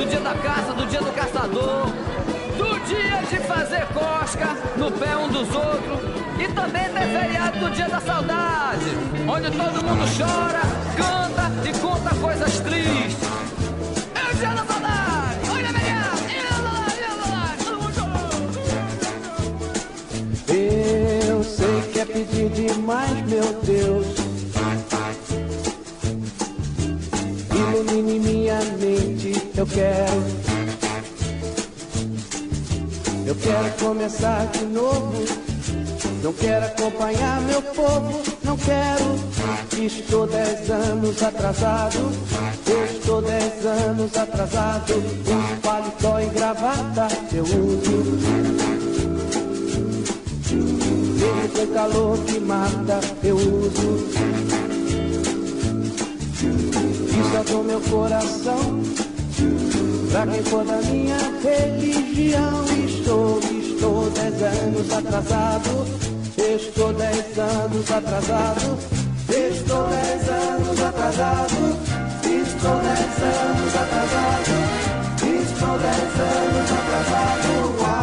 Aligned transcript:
do 0.00 0.06
dia 0.06 0.20
da 0.20 0.34
caça, 0.34 0.72
do 0.72 0.86
dia 0.86 1.00
do 1.00 1.12
caçador, 1.12 1.86
do 2.56 2.80
dia 2.86 3.20
de 3.28 3.46
fazer 3.46 3.86
cosca 3.88 4.56
no 4.78 4.90
pé 4.92 5.14
um 5.14 5.28
dos 5.28 5.54
outros. 5.54 6.00
E 6.38 6.48
também 6.54 6.84
tem 6.84 7.20
feriado 7.20 7.58
do 7.58 7.70
dia 7.70 7.86
da 7.86 8.00
saudade, 8.00 8.86
onde 9.28 9.50
todo 9.50 9.84
mundo 9.84 10.06
chora, 10.16 10.62
canta 10.96 11.68
e 11.68 11.78
conta 11.80 12.14
coisas 12.14 12.60
tristes. 12.60 13.28
É 14.14 14.32
o 14.32 14.36
dia 14.36 14.48
da 14.48 14.64
saudade! 14.64 15.50
Olha, 15.52 15.68
Eu 21.28 21.44
sei 21.44 21.82
que 21.92 22.00
é 22.00 22.04
pedir 22.06 22.48
demais, 22.48 23.20
meu 23.26 23.52
Deus. 23.62 24.30
Ilumine 27.54 28.18
minha 28.18 28.58
mente, 28.80 29.29
eu 29.56 29.66
quero. 29.66 30.50
Eu 33.26 33.34
quero 33.34 33.70
começar 33.78 34.46
de 34.46 34.64
novo. 34.64 35.24
Não 36.22 36.32
quero 36.34 36.66
acompanhar 36.66 37.40
meu 37.42 37.62
povo, 37.62 38.22
não 38.44 38.56
quero. 38.56 39.18
Estou 39.82 40.26
dez 40.26 40.70
anos 40.70 41.22
atrasado, 41.22 42.12
estou 42.92 43.22
dez 43.22 43.64
anos 43.64 44.16
atrasado. 44.16 44.94
Um 44.96 45.60
paletó 45.60 46.20
e 46.20 46.26
gravata 46.26 47.08
eu 47.32 47.44
uso. 47.44 48.60
Mesmo 51.20 51.48
com 51.54 51.74
calor 51.74 52.18
que 52.24 52.40
mata, 52.40 53.00
eu 53.22 53.36
uso. 53.36 54.08
Isso 57.20 57.36
é 57.36 57.44
do 57.44 57.62
meu 57.62 57.80
coração. 57.80 59.09
Quem 60.40 60.42
for 60.44 60.64
da 60.64 60.76
minha 60.82 61.18
religião, 61.42 62.64
estou, 62.86 63.38
estou 63.40 64.10
dez 64.10 64.42
anos 64.42 64.92
atrasado. 64.92 65.86
Estou 66.36 66.92
dez 66.94 67.38
anos 67.38 67.90
atrasado. 67.90 68.78
Estou 69.28 69.88
dez 69.88 70.28
anos 70.28 70.80
atrasado. 70.80 71.76
Estou 72.24 72.80
dez 72.80 73.22
anos 73.22 73.74
atrasado. 73.76 74.54
Estou 75.42 75.78
dez 75.78 76.20
anos 76.20 76.70
atrasado. 76.72 77.99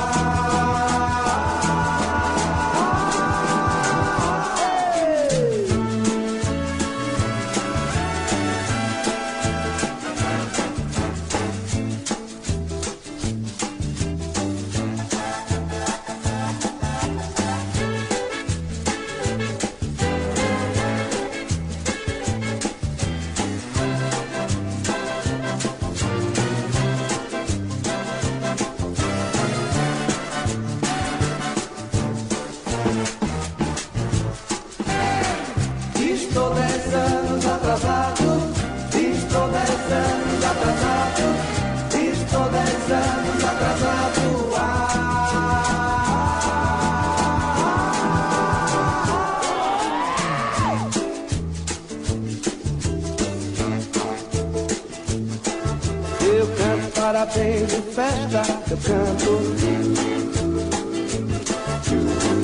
Parabéns 57.17 57.67
de 57.67 57.81
festa, 57.96 58.43
eu 58.69 58.78
canto. 58.78 59.41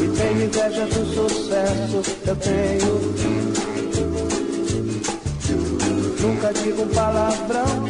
E 0.01 0.07
tenho 0.17 0.43
inveja 0.45 0.85
do 0.87 1.05
sucesso, 1.13 2.01
eu 2.25 2.35
tenho. 2.37 2.93
Nunca 6.21 6.53
digo 6.53 6.87
palavrão, 6.87 7.85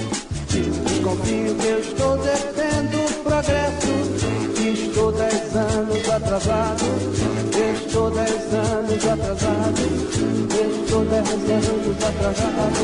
desconfio 0.50 1.56
que 1.56 1.68
eu 1.68 1.80
estou 1.80 2.18
defendendo 2.18 3.24
progresso. 3.24 3.94
Estou 4.62 5.12
dez 5.13 5.56
anos 5.56 6.09
atrasado, 6.09 6.85
estou 7.77 8.12
dez 8.12 8.53
anos 8.53 9.07
atrasado, 9.07 9.81
estou 10.83 11.06
dez 11.06 11.30
anos 11.30 12.03
atrasado, 12.03 12.83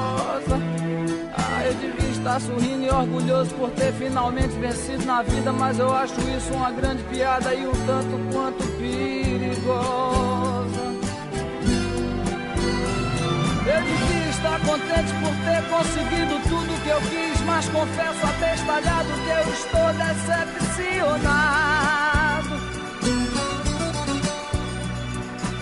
Eu 1.71 1.77
devia 1.77 2.09
estar 2.09 2.41
sorrindo 2.41 2.83
e 2.83 2.89
orgulhoso 2.89 3.55
por 3.55 3.71
ter 3.71 3.93
finalmente 3.93 4.53
vencido 4.59 5.05
na 5.05 5.21
vida, 5.21 5.53
mas 5.53 5.79
eu 5.79 5.95
acho 5.95 6.19
isso 6.35 6.53
uma 6.53 6.69
grande 6.69 7.01
piada 7.03 7.53
e 7.53 7.65
um 7.65 7.71
tanto 7.71 8.19
quanto 8.33 8.61
perigosa. 8.77 10.81
Eu 13.65 13.81
devia 13.83 14.29
estar 14.31 14.59
contente 14.59 15.13
por 15.21 15.33
ter 15.45 15.63
conseguido 15.69 16.41
tudo 16.49 16.83
que 16.83 16.89
eu 16.89 16.99
quis, 17.03 17.39
mas 17.45 17.69
confesso 17.69 18.27
abestalhado 18.27 19.07
que 19.07 19.29
eu 19.29 19.53
estou 19.53 19.93
decepcionado. 19.93 22.00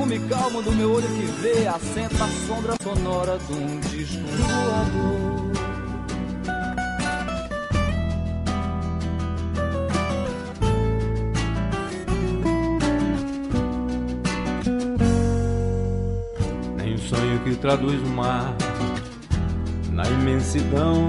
cume 0.00 0.18
calmo 0.20 0.62
do 0.62 0.72
meu 0.72 0.92
olho 0.94 1.06
que 1.08 1.26
vê, 1.42 1.66
assenta 1.66 2.24
a 2.24 2.28
sombra 2.46 2.74
sonora 2.82 3.38
de 3.38 3.52
um 3.52 3.80
disco 3.80 4.24
voador. 4.26 5.30
que 17.44 17.56
traduz 17.56 18.00
o 18.02 18.06
mar 18.06 18.54
na 19.92 20.04
imensidão. 20.08 21.08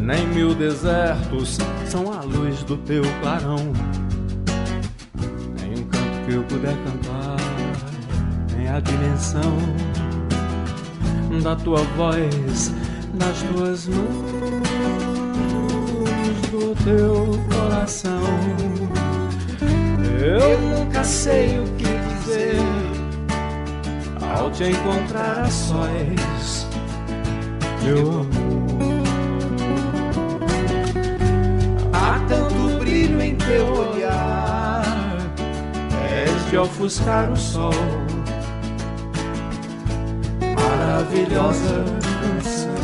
Nem 0.00 0.26
mil 0.28 0.54
desertos 0.54 1.58
são 1.88 2.12
a 2.12 2.22
luz 2.22 2.62
do 2.62 2.76
teu 2.78 3.02
clarão. 3.20 3.72
Que 6.26 6.34
eu 6.34 6.42
puder 6.44 6.74
cantar, 6.84 7.36
nem 8.56 8.68
a 8.68 8.78
dimensão 8.80 9.58
da 11.42 11.56
tua 11.56 11.82
voz, 11.96 12.72
das 13.14 13.42
tuas 13.42 13.88
mãos, 13.88 14.68
do 16.50 16.74
teu 16.84 17.38
coração. 17.54 18.22
Eu 20.20 20.60
nunca 20.60 21.02
sei 21.02 21.58
o 21.58 21.64
que 21.76 21.84
dizer 21.84 22.56
ao 24.36 24.50
te 24.50 24.64
encontrar 24.64 25.40
a 25.40 25.50
sós, 25.50 26.68
meu 27.82 28.20
amor. 28.20 29.02
Há 31.92 32.20
tanto 32.28 32.78
brilho 32.78 33.20
em 33.20 33.34
teu 33.36 33.81
de 36.52 36.58
ofuscar 36.58 37.32
o 37.32 37.36
sol. 37.36 37.72
Maravilhosa 40.54 41.82
canção. 42.20 42.74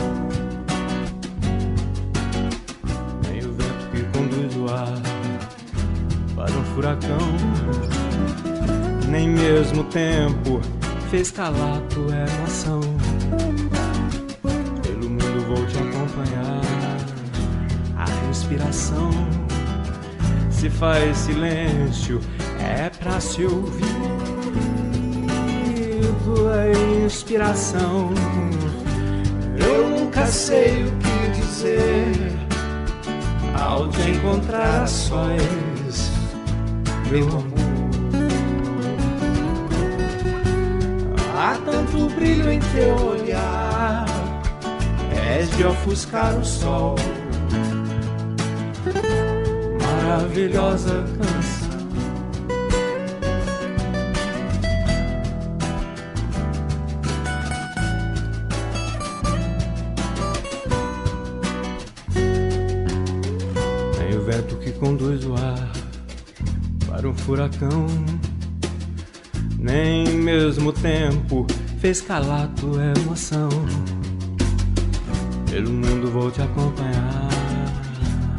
Nem 3.28 3.44
o 3.44 3.52
vento 3.52 3.90
que 3.92 4.02
conduz 4.04 4.56
o 4.56 4.72
ar 4.72 4.94
para 6.34 6.50
um 6.50 6.64
furacão, 6.64 7.18
nem 9.06 9.28
mesmo 9.28 9.84
tempo 9.84 10.62
fez 11.10 11.30
calar 11.30 11.82
tua 11.90 12.14
emoção. 12.14 12.80
Pelo 14.82 15.10
mundo 15.10 15.46
vou 15.46 15.66
te 15.66 15.76
acompanhar. 15.76 16.62
A 17.98 18.26
respiração 18.28 19.10
se 20.50 20.70
faz 20.70 21.18
silêncio, 21.18 22.18
pra 23.08 23.20
se 23.20 23.44
ouvir. 23.44 23.86
Tua 26.24 26.68
inspiração. 27.06 28.10
Eu 29.58 29.88
nunca 29.88 30.26
sei 30.26 30.84
o 30.84 30.92
que 30.98 31.40
dizer 31.40 32.32
ao 33.58 33.88
te 33.88 34.10
encontrar 34.10 34.82
a 34.82 34.86
sós, 34.86 36.10
meu 37.10 37.26
amor. 37.28 37.58
Há 41.34 41.56
tanto 41.64 42.14
brilho 42.14 42.52
em 42.52 42.60
teu 42.60 42.94
olhar, 43.06 44.04
és 45.34 45.50
de 45.56 45.64
ofuscar 45.64 46.38
o 46.38 46.44
sol. 46.44 46.94
Maravilhosa 49.80 51.04
canção. 51.16 51.37
Furacão 67.28 67.86
nem 69.58 70.08
mesmo 70.14 70.72
tempo 70.72 71.46
fez 71.78 72.00
calar 72.00 72.48
tua 72.58 72.94
emoção. 72.96 73.50
Pelo 75.50 75.70
mundo 75.70 76.10
vou 76.10 76.30
te 76.30 76.40
acompanhar. 76.40 77.28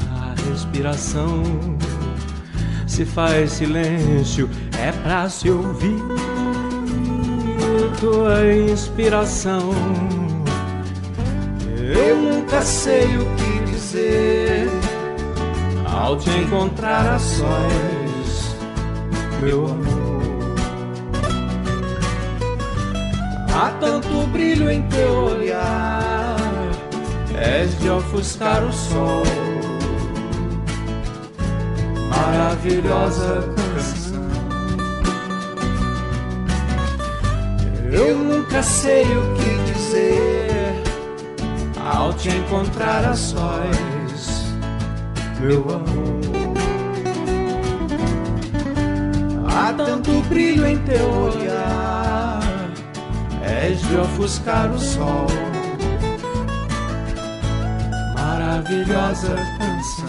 A 0.09 0.33
respiração 0.49 1.43
se 2.87 3.05
faz 3.05 3.51
silêncio, 3.51 4.49
é 4.79 4.91
pra 4.91 5.29
se 5.29 5.51
ouvir 5.51 6.01
tua 7.99 8.51
inspiração. 8.51 9.69
Eu 11.77 12.17
nunca 12.19 12.63
sei 12.63 13.05
o 13.17 13.25
que 13.35 13.71
dizer 13.71 14.67
ao 15.85 16.17
te 16.17 16.31
encontrar 16.31 17.05
a 17.07 17.19
sós, 17.19 17.98
meu 19.41 19.65
amor. 19.65 20.19
Há 23.53 23.71
tanto 23.79 24.27
brilho 24.27 24.69
em 24.69 24.81
teu 24.83 25.25
olhar, 25.25 26.37
és 27.37 27.77
de 27.79 27.89
ofuscar 27.89 28.63
o 28.63 28.71
sol. 28.71 29.23
Maravilhosa 32.09 33.43
canção. 33.55 34.19
Eu 37.91 38.17
nunca 38.17 38.61
sei 38.61 39.03
o 39.03 39.33
que 39.35 39.71
dizer 39.73 40.83
ao 41.91 42.13
te 42.13 42.29
encontrar 42.29 43.03
a 43.05 43.15
sós, 43.15 44.53
meu 45.39 45.61
amor. 45.61 46.28
Há 49.59 49.73
tanto 49.73 50.21
brilho 50.29 50.65
em 50.65 50.77
teu 50.85 51.05
olhar 51.05 52.39
és 53.43 53.81
de 53.81 53.97
ofuscar 53.97 54.71
o 54.71 54.79
sol. 54.79 55.27
Maravilhosa 58.15 59.35
canção. 59.57 60.08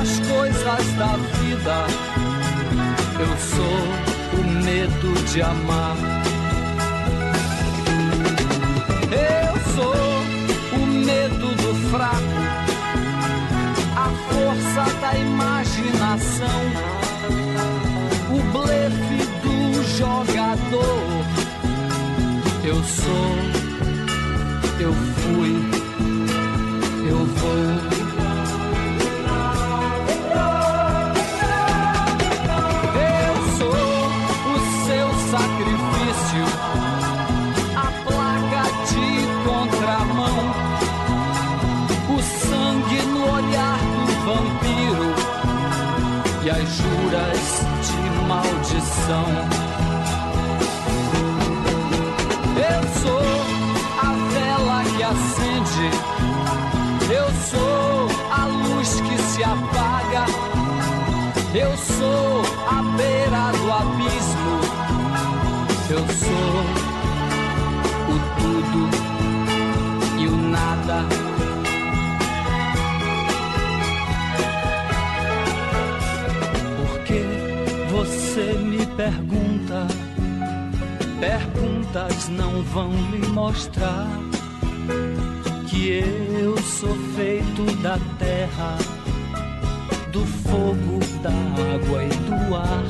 as 0.00 0.18
coisas 0.20 0.92
da 0.96 1.16
vida, 1.16 1.86
eu 3.20 3.36
sou 3.36 4.40
o 4.40 4.44
medo 4.64 5.12
de 5.30 5.42
amar. 5.42 5.96
Eu 9.12 9.54
sou 9.74 10.80
o 10.80 10.86
medo 10.86 11.48
do 11.54 11.74
fraco, 11.90 12.40
a 13.94 14.08
força 14.32 14.84
da 15.00 15.18
imaginação, 15.18 16.60
o 18.30 18.40
blefe 18.52 19.20
do 19.42 19.84
jogador. 19.98 21.24
Eu 22.64 22.82
sou, 22.84 23.36
eu 24.80 24.92
fui, 24.94 25.54
eu 27.06 27.26
vou. 27.26 27.79
Maldição. 48.80 49.26
Eu 52.56 52.82
sou 53.00 53.22
a 54.00 54.10
vela 54.32 54.82
que 54.96 55.02
acende, 55.02 55.90
eu 57.12 57.30
sou 57.50 58.08
a 58.30 58.46
luz 58.46 59.00
que 59.00 59.18
se 59.22 59.44
apaga, 59.44 60.24
eu 61.54 61.76
sou 61.76 62.42
a 62.68 62.82
beira 62.96 63.52
do 63.58 63.72
abismo, 63.72 64.60
eu 65.90 66.06
sou 66.16 66.60
o 68.08 68.16
tudo 68.40 68.82
e 70.18 70.26
o 70.26 70.36
nada. 70.36 71.19
Pergunta, 79.00 79.86
perguntas 81.20 82.28
não 82.28 82.62
vão 82.64 82.90
me 82.90 83.26
mostrar 83.28 84.06
que 85.68 86.04
eu 86.38 86.54
sou 86.58 86.94
feito 87.16 87.64
da 87.76 87.98
terra, 88.18 88.76
do 90.12 90.22
fogo, 90.26 90.98
da 91.22 91.30
água 91.30 92.04
e 92.04 92.08
do 92.10 92.54
ar. 92.54 92.84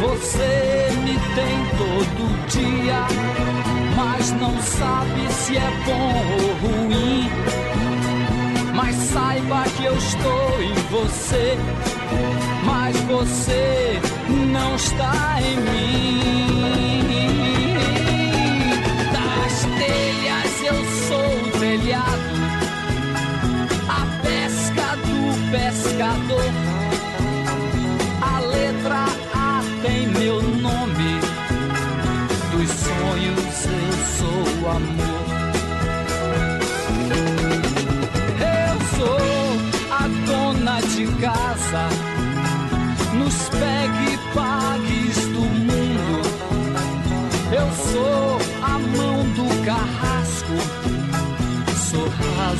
Você 0.00 0.88
me 1.04 1.14
tem 1.36 1.56
todo 1.78 2.48
dia, 2.48 3.06
mas 3.94 4.32
não 4.32 4.60
sabe 4.60 5.32
se 5.32 5.56
é 5.58 5.70
bom 5.86 6.12
ou 6.42 6.86
ruim. 6.88 7.30
Mas 8.74 8.96
saiba 8.96 9.62
que 9.76 9.84
eu 9.84 9.96
estou 9.96 10.60
em 10.60 10.74
você, 10.90 11.56
mas 12.64 12.96
você 13.00 14.00
não 14.52 14.74
está 14.76 15.38
em 15.40 15.56
mim. 15.56 17.00
Das 19.12 19.64
telhas 19.78 20.62
eu 20.64 20.78
sou 21.08 21.30
o 21.42 21.50
telhado, 21.58 22.32
a 23.88 24.00
pesca 24.22 24.96
do 24.96 25.20
pescador. 25.50 26.69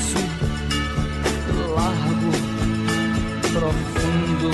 Raso, 0.00 0.18
largo, 1.74 2.30
profundo. 3.52 4.50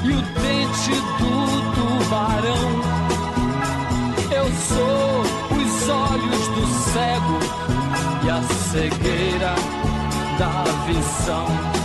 e 0.05 0.11
o 0.13 0.23
dente 0.41 0.97
do 1.19 1.33
tubarão. 1.75 2.67
Eu 4.31 4.47
sou 4.69 5.23
os 5.57 5.89
olhos 5.89 6.45
do 6.49 6.65
cego 6.93 7.39
e 8.25 8.31
a 8.31 8.43
cegueira 8.43 9.55
da 10.39 10.65
visão. 10.87 11.76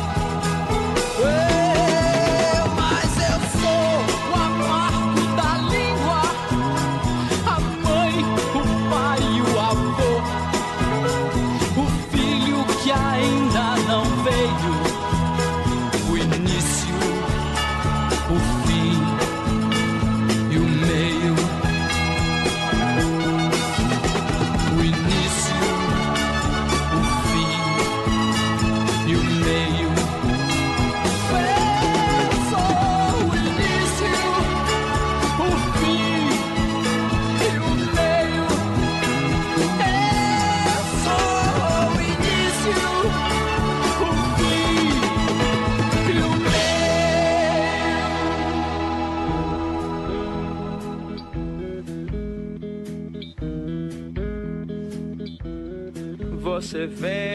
Você 56.82 56.88
vem 56.88 57.31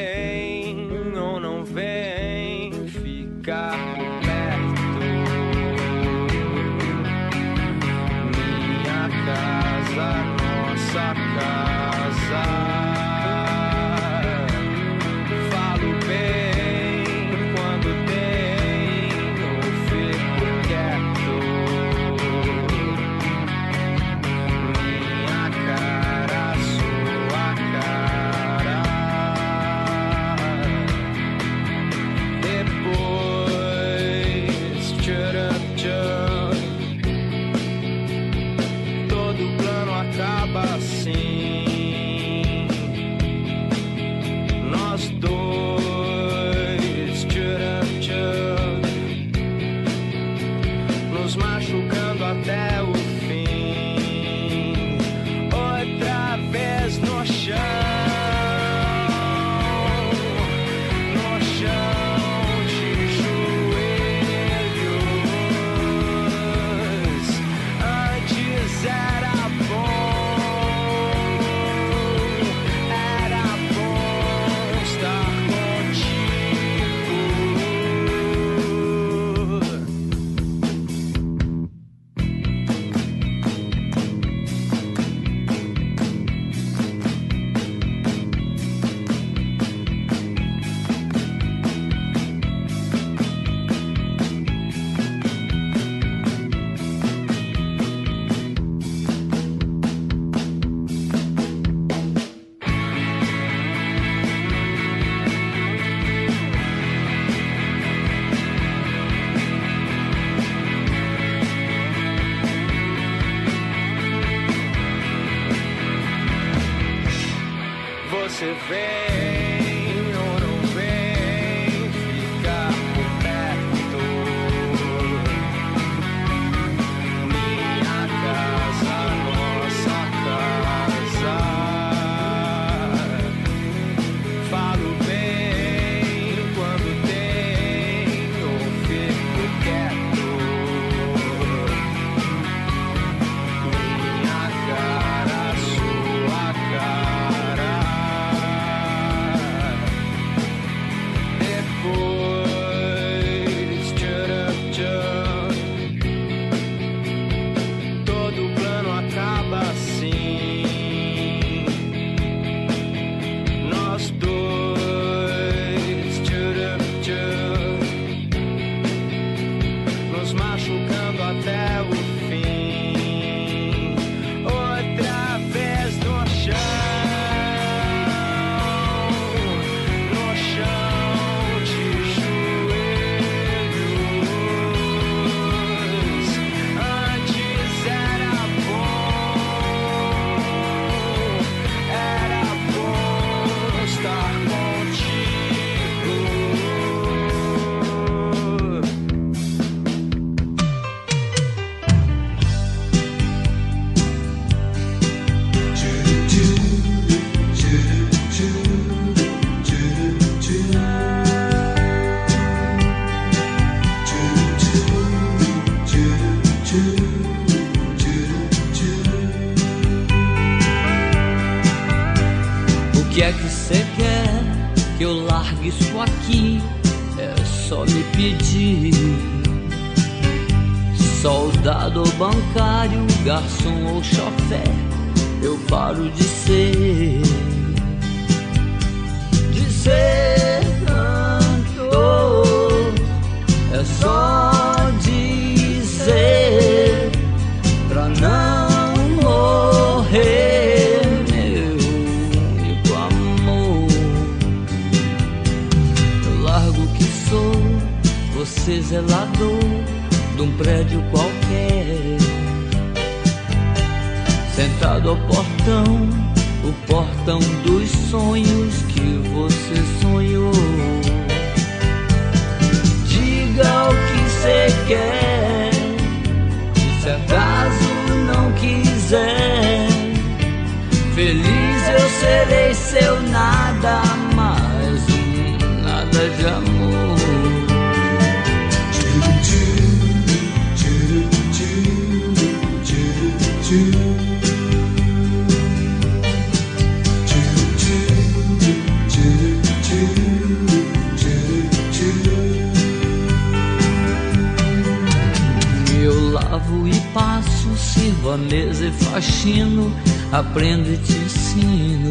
aprendo 310.33 310.93
e 310.93 310.97
te 310.97 311.13
ensino. 311.13 312.11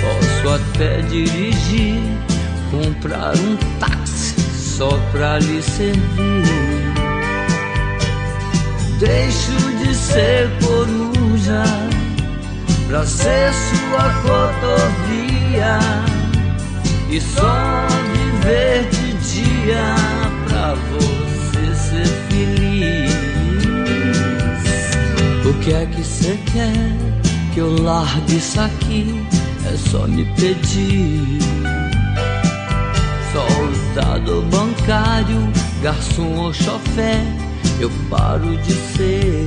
Posso 0.00 0.54
até 0.54 1.00
dirigir, 1.02 2.00
comprar 2.70 3.36
um 3.36 3.56
táxi 3.78 4.34
só 4.56 4.88
pra 5.12 5.38
lhe 5.38 5.62
servir. 5.62 6.96
Deixo 8.98 9.52
de 9.84 9.94
ser 9.94 10.50
coruja 10.60 11.62
pra 12.88 13.04
ser 13.06 13.52
sua 13.52 14.10
cotovia 14.22 15.78
e 17.10 17.20
só 17.20 17.86
viver 18.12 18.88
de 18.90 19.12
dia 19.14 19.94
pra 20.48 20.74
você 20.74 21.15
que 25.66 25.72
é 25.72 25.84
que 25.84 26.00
você 26.00 26.38
quer 26.52 27.52
que 27.52 27.58
eu 27.58 27.82
largue 27.82 28.36
isso 28.36 28.60
aqui? 28.60 29.26
É 29.68 29.76
só 29.76 30.06
me 30.06 30.24
pedir. 30.36 31.40
Soldado 33.32 34.42
bancário, 34.42 35.52
garçom 35.82 36.36
ou 36.36 36.52
chofé, 36.52 37.20
eu 37.80 37.90
paro 38.08 38.56
de 38.58 38.72
ser, 38.72 39.46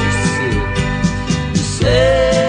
de 0.00 0.10
ser, 0.34 1.52
de 1.52 1.58
ser. 1.60 2.43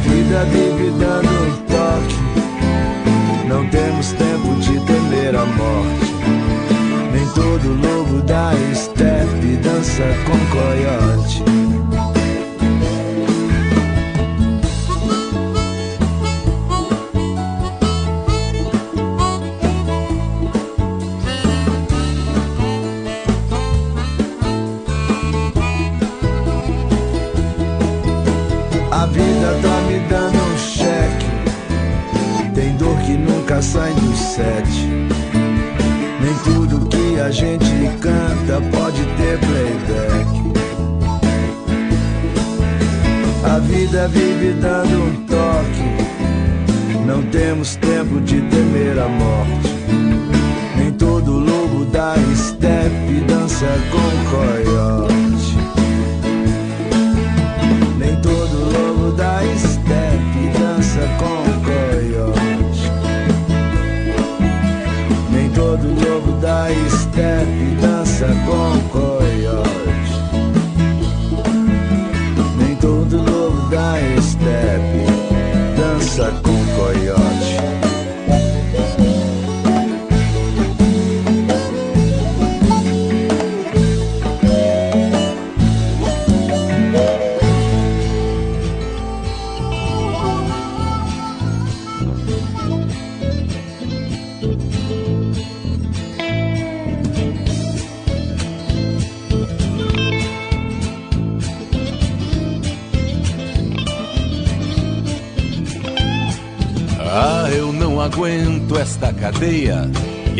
vida 0.00 0.44
vive 0.44 0.90
dando 0.98 1.28
um 1.28 1.56
toque. 1.66 2.20
Não 3.46 3.66
temos 3.68 4.12
tempo 4.12 4.54
de 4.60 4.80
temer 4.86 5.34
a 5.34 5.46
morte. 5.46 6.14
Nem 7.12 7.26
todo 7.28 7.68
lobo 7.68 8.22
da 8.22 8.52
estepe 8.72 9.56
dança 9.62 10.04
com 10.26 10.38
coiote. 10.56 11.09
vida 44.00 44.08
vive 44.08 44.52
dando 44.60 45.02
um 45.02 45.26
toque. 45.26 47.04
Não 47.06 47.22
temos 47.30 47.76
tempo 47.76 48.20
de 48.20 48.40
temer 48.42 48.98
a 48.98 49.08
morte. 49.08 49.68
Nem 50.76 50.92
todo 50.92 51.32
lobo 51.32 51.84
da 51.86 52.14
estepe 52.32 53.24
dança 53.26 53.66
com 53.90 54.30
coiote. 54.30 54.79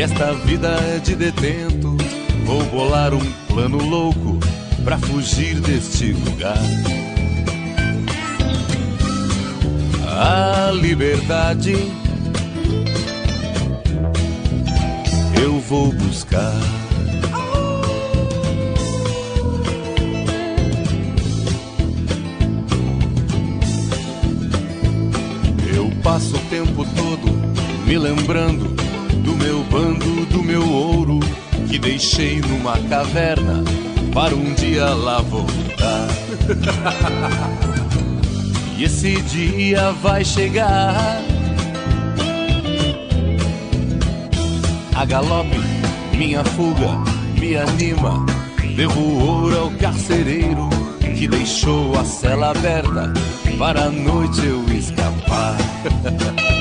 esta 0.00 0.32
vida 0.32 0.68
é 0.68 0.98
de 0.98 1.14
detento. 1.14 1.96
Vou 2.46 2.62
bolar 2.64 3.12
um 3.12 3.32
plano 3.48 3.76
louco 3.76 4.38
para 4.82 4.96
fugir 4.98 5.60
deste 5.60 6.12
lugar. 6.12 6.58
A 10.06 10.70
liberdade 10.72 11.74
eu 15.42 15.60
vou 15.60 15.92
buscar. 15.92 16.54
Eu 25.74 25.90
passo 26.02 26.36
o 26.36 26.40
tempo 26.48 26.86
todo 26.96 27.86
me 27.86 27.98
lembrando 27.98 28.79
do 29.22 29.36
meu 29.36 29.62
bando, 29.64 30.26
do 30.26 30.42
meu 30.42 30.68
ouro 30.68 31.20
que 31.68 31.78
deixei 31.78 32.40
numa 32.40 32.76
caverna 32.88 33.62
para 34.12 34.34
um 34.34 34.54
dia 34.54 34.86
lá 34.86 35.20
voltar. 35.20 36.08
e 38.76 38.84
esse 38.84 39.20
dia 39.22 39.92
vai 39.92 40.24
chegar. 40.24 41.22
A 44.94 45.04
galope, 45.04 45.60
minha 46.16 46.44
fuga, 46.44 46.98
me 47.38 47.56
anima. 47.56 48.26
Devo 48.76 49.00
ouro 49.00 49.58
ao 49.58 49.70
carcereiro 49.72 50.68
que 51.16 51.28
deixou 51.28 51.98
a 51.98 52.04
cela 52.04 52.50
aberta 52.50 53.12
para 53.58 53.84
a 53.84 53.90
noite 53.90 54.44
eu 54.44 54.64
escapar. 54.76 55.56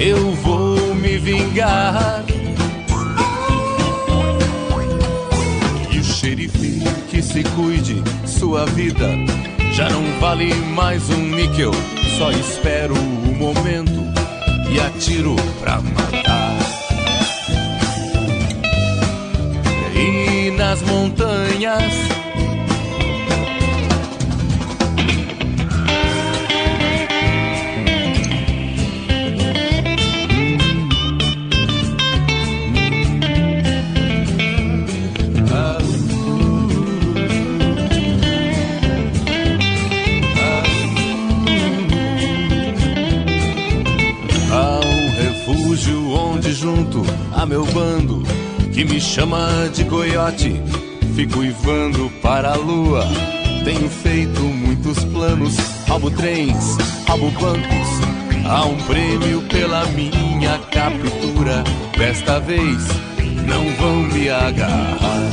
eu 0.00 0.32
vou 0.36 0.94
me 0.94 1.18
vingar. 1.18 2.24
E 5.92 5.98
o 5.98 6.04
xerife 6.04 6.82
que 7.10 7.20
se 7.20 7.44
cuide, 7.54 8.02
sua 8.26 8.64
vida 8.64 9.08
já 9.74 9.90
não 9.90 10.02
vale 10.18 10.54
mais 10.54 11.10
um 11.10 11.22
níquel. 11.36 11.72
Só 12.16 12.30
espero 12.32 12.94
o 12.94 13.34
momento 13.34 14.00
e 14.70 14.80
atiro 14.80 15.36
pra 15.60 15.80
matar. 15.82 16.58
E 19.94 20.50
nas 20.52 20.80
montanhas 20.82 21.92
meu 47.50 47.66
bando 47.66 48.22
que 48.72 48.84
me 48.84 49.00
chama 49.00 49.68
de 49.74 49.84
coiote. 49.84 50.62
Fico 51.16 51.40
uivando 51.40 52.08
para 52.22 52.52
a 52.52 52.56
lua. 52.56 53.04
Tenho 53.64 53.90
feito 53.90 54.40
muitos 54.40 55.02
planos, 55.06 55.56
roubo 55.88 56.12
trens, 56.12 56.78
roubo 57.08 57.28
bancos. 57.32 58.46
Há 58.48 58.64
um 58.66 58.76
prêmio 58.84 59.42
pela 59.48 59.84
minha 59.86 60.58
captura. 60.70 61.64
Desta 61.98 62.38
vez 62.38 62.86
não 63.44 63.68
vão 63.74 63.96
me 64.04 64.30
agarrar. 64.30 65.30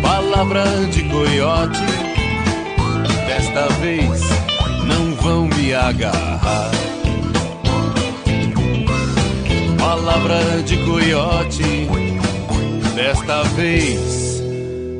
Palavra 0.00 0.64
de 0.92 1.02
coiote. 1.02 1.80
Desta 3.26 3.66
vez 3.80 4.20
não 4.86 5.12
vão 5.16 5.48
me 5.48 5.74
agarrar. 5.74 6.87
Palavra 9.88 10.62
de 10.64 10.76
coiote. 10.84 11.88
Desta 12.94 13.42
vez 13.56 14.42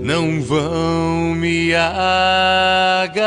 não 0.03 0.40
vão 0.40 1.35
me 1.35 1.74
agarrar. 1.74 3.18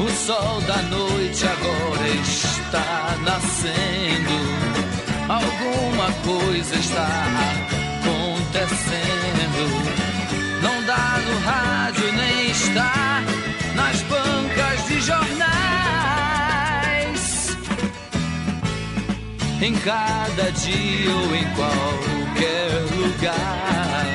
O 0.00 0.08
sol 0.26 0.62
da 0.62 0.80
noite 0.96 1.44
agora 1.46 2.08
está 2.08 3.16
nascendo. 3.22 4.36
Alguma 5.28 6.10
coisa 6.24 6.74
está 6.76 7.55
Em 19.60 19.74
cada 19.74 20.52
dia 20.52 21.10
ou 21.10 21.34
em 21.34 21.44
qualquer 21.54 22.70
lugar. 22.94 24.06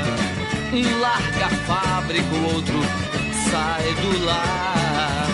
Um 0.73 0.99
larga 0.99 1.45
a 1.45 1.49
fábrica, 1.49 2.35
o 2.35 2.53
outro 2.55 2.79
sai 3.49 3.93
do 3.95 4.25
lar. 4.25 5.27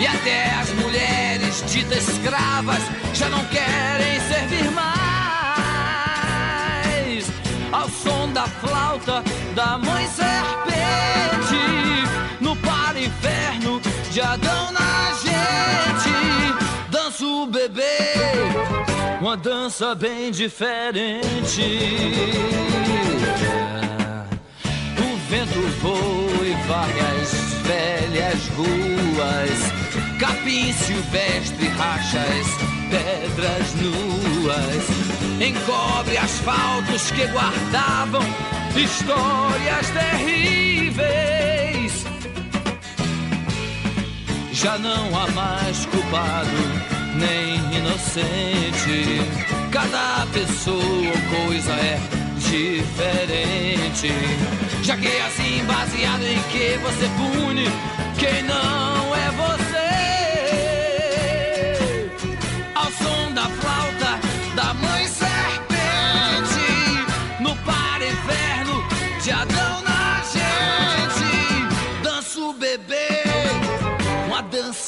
E 0.00 0.06
até 0.06 0.50
as 0.54 0.70
mulheres 0.74 1.62
ditas 1.70 2.08
escravas 2.08 2.80
já 3.12 3.28
não 3.28 3.44
querem 3.46 4.20
servir 4.20 4.70
mais 4.70 4.90
ao 7.72 7.88
som 7.88 8.32
da 8.32 8.46
flauta 8.46 9.22
da 9.54 9.78
mãe 9.78 10.06
serpente, 10.08 11.56
no 12.40 12.56
para 12.56 12.98
inferno 13.00 13.80
de 14.10 14.20
Adão 14.20 14.72
na 14.72 15.12
gente, 15.22 16.10
dança 16.90 17.24
o 17.24 17.46
bebê, 17.46 18.14
uma 19.20 19.36
dança 19.36 19.94
bem 19.94 20.30
diferente. 20.30 21.60
O 24.98 25.16
vento 25.28 25.60
voa 25.80 26.46
e 26.46 26.54
varre 26.66 27.00
as 27.00 27.32
velhas 27.66 28.48
ruas, 28.56 29.60
capim 30.18 30.72
silvestre 30.72 31.68
racha 31.68 32.20
as 32.20 32.46
pedras 32.88 33.74
nuas, 33.74 34.88
encobre 35.38 36.16
asfaltos 36.16 37.10
que 37.10 37.26
guardavam 37.26 38.24
histórias 38.74 39.90
terríveis. 39.90 40.96
Já 44.52 44.78
não 44.78 45.14
há 45.18 45.30
mais 45.30 45.84
culpado 45.86 46.99
nem 47.14 47.56
inocente. 47.78 49.20
Cada 49.70 50.26
pessoa 50.32 50.76
ou 50.76 51.46
coisa 51.46 51.72
é 51.72 51.98
diferente. 52.38 54.12
Já 54.82 54.96
que 54.96 55.06
é 55.06 55.26
assim, 55.26 55.64
baseado 55.64 56.22
em 56.22 56.42
que 56.50 56.78
você 56.78 57.08
pune 57.16 57.64
quem 58.18 58.42
não 58.42 59.14
é 59.14 59.30
você. 59.30 59.90
som 63.00 63.32
da 63.32 63.42
flauta 63.42 64.18
da 64.54 64.74
mãe 64.74 65.06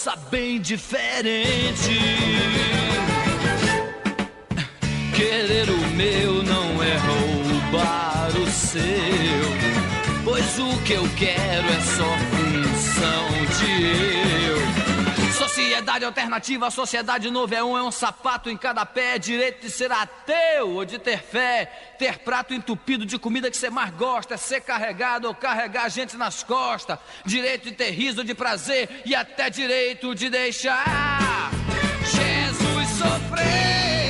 dança 0.02 0.16
bem 0.30 0.60
diferente. 0.60 1.96
Querer 5.14 5.70
o 5.70 5.78
meu 5.94 6.42
não 6.42 6.82
é 6.82 6.96
roubar 6.96 8.30
o 8.36 8.50
seu, 8.50 8.82
pois 10.24 10.58
o 10.58 10.76
que 10.82 10.94
eu 10.94 11.08
quero 11.16 11.68
é 11.68 11.80
só 11.80 12.18
função 12.32 13.28
de 13.58 14.46
eu. 14.46 14.51
Sociedade 15.82 16.04
alternativa, 16.04 16.70
sociedade 16.70 17.28
novo 17.28 17.52
é 17.56 17.64
um, 17.64 17.76
é 17.76 17.82
um 17.82 17.90
sapato 17.90 18.48
em 18.48 18.56
cada 18.56 18.86
pé. 18.86 19.18
Direito 19.18 19.62
de 19.62 19.68
ser 19.68 19.90
ateu 19.90 20.76
ou 20.76 20.84
de 20.84 20.96
ter 20.96 21.20
fé. 21.20 21.96
Ter 21.98 22.20
prato 22.20 22.54
entupido 22.54 23.04
de 23.04 23.18
comida 23.18 23.50
que 23.50 23.56
você 23.56 23.68
mais 23.68 23.90
gosta. 23.90 24.36
Ser 24.36 24.60
carregado 24.60 25.26
ou 25.26 25.34
carregar 25.34 25.88
gente 25.88 26.16
nas 26.16 26.44
costas. 26.44 27.00
Direito 27.26 27.64
de 27.64 27.72
ter 27.72 27.90
riso 27.90 28.22
de 28.22 28.32
prazer 28.32 29.02
e 29.04 29.12
até 29.12 29.50
direito 29.50 30.14
de 30.14 30.30
deixar 30.30 31.50
Jesus 32.04 32.88
sofrer. 32.90 34.01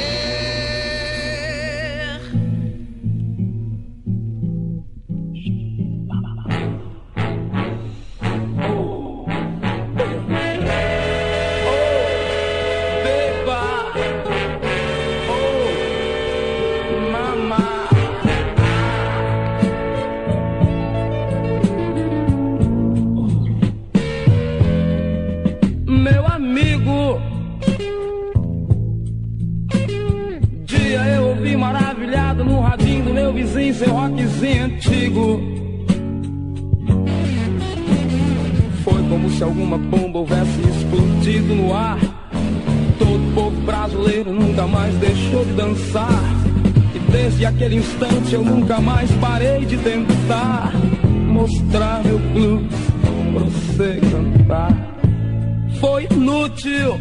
rockzinho 34.02 34.64
antigo. 34.64 35.40
Foi 38.82 39.08
como 39.08 39.30
se 39.30 39.44
alguma 39.44 39.78
bomba 39.78 40.18
houvesse 40.18 40.60
explodido 40.60 41.54
no 41.54 41.72
ar. 41.74 42.00
Todo 42.98 43.34
povo 43.34 43.60
brasileiro 43.62 44.32
nunca 44.32 44.66
mais 44.66 44.94
deixou 44.96 45.44
de 45.44 45.52
dançar. 45.52 46.20
E 46.94 46.98
desde 47.12 47.46
aquele 47.46 47.76
instante 47.76 48.34
eu 48.34 48.44
nunca 48.44 48.80
mais 48.80 49.10
parei 49.12 49.64
de 49.64 49.76
tentar 49.78 50.72
mostrar 51.28 52.02
meu 52.04 52.18
blues 52.18 52.74
pra 53.32 53.44
você 53.44 54.00
cantar. 54.10 54.96
Foi 55.80 56.08
inútil 56.10 56.98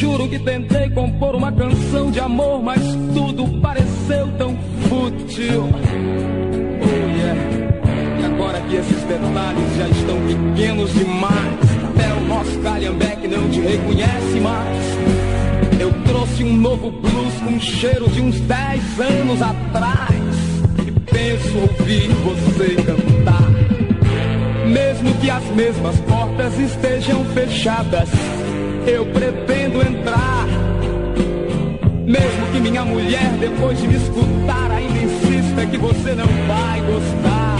Juro 0.00 0.26
que 0.30 0.38
tentei 0.38 0.88
compor 0.88 1.36
uma 1.36 1.52
canção 1.52 2.10
de 2.10 2.18
amor, 2.20 2.62
mas 2.62 2.80
tudo 3.12 3.46
pareceu 3.60 4.26
tão 4.38 4.56
fútil. 4.88 5.68
Oh 6.80 7.18
yeah. 7.18 7.38
E 8.18 8.24
agora 8.24 8.62
que 8.62 8.76
esses 8.76 9.02
detalhes 9.02 9.76
já 9.76 9.88
estão 9.88 10.16
pequenos 10.26 10.90
demais, 10.94 11.58
até 11.90 12.14
o 12.14 12.20
nosso 12.26 12.58
calhambeque 12.60 13.28
não 13.28 13.46
te 13.50 13.60
reconhece 13.60 14.40
mais. 14.40 14.78
Eu 15.78 15.92
trouxe 16.04 16.44
um 16.44 16.56
novo 16.56 16.90
blues 16.90 17.34
com 17.44 17.60
cheiro 17.60 18.08
de 18.08 18.22
uns 18.22 18.40
10 18.40 19.00
anos 19.00 19.42
atrás. 19.42 20.14
E 20.78 20.92
penso 20.92 21.58
ouvir 21.58 22.08
você 22.24 22.74
cantar. 22.76 23.50
Mesmo 24.66 25.12
que 25.20 25.28
as 25.28 25.44
mesmas 25.50 26.00
portas 26.00 26.58
estejam 26.58 27.22
fechadas, 27.34 28.08
eu 28.90 29.06
pretendo 29.06 29.80
entrar. 29.82 30.46
Mesmo 32.04 32.46
que 32.52 32.60
minha 32.60 32.84
mulher, 32.84 33.30
depois 33.38 33.80
de 33.80 33.86
me 33.86 33.94
escutar, 33.94 34.70
ainda 34.70 34.98
insista 34.98 35.66
que 35.66 35.78
você 35.78 36.14
não 36.14 36.26
vai 36.48 36.80
gostar. 36.80 37.56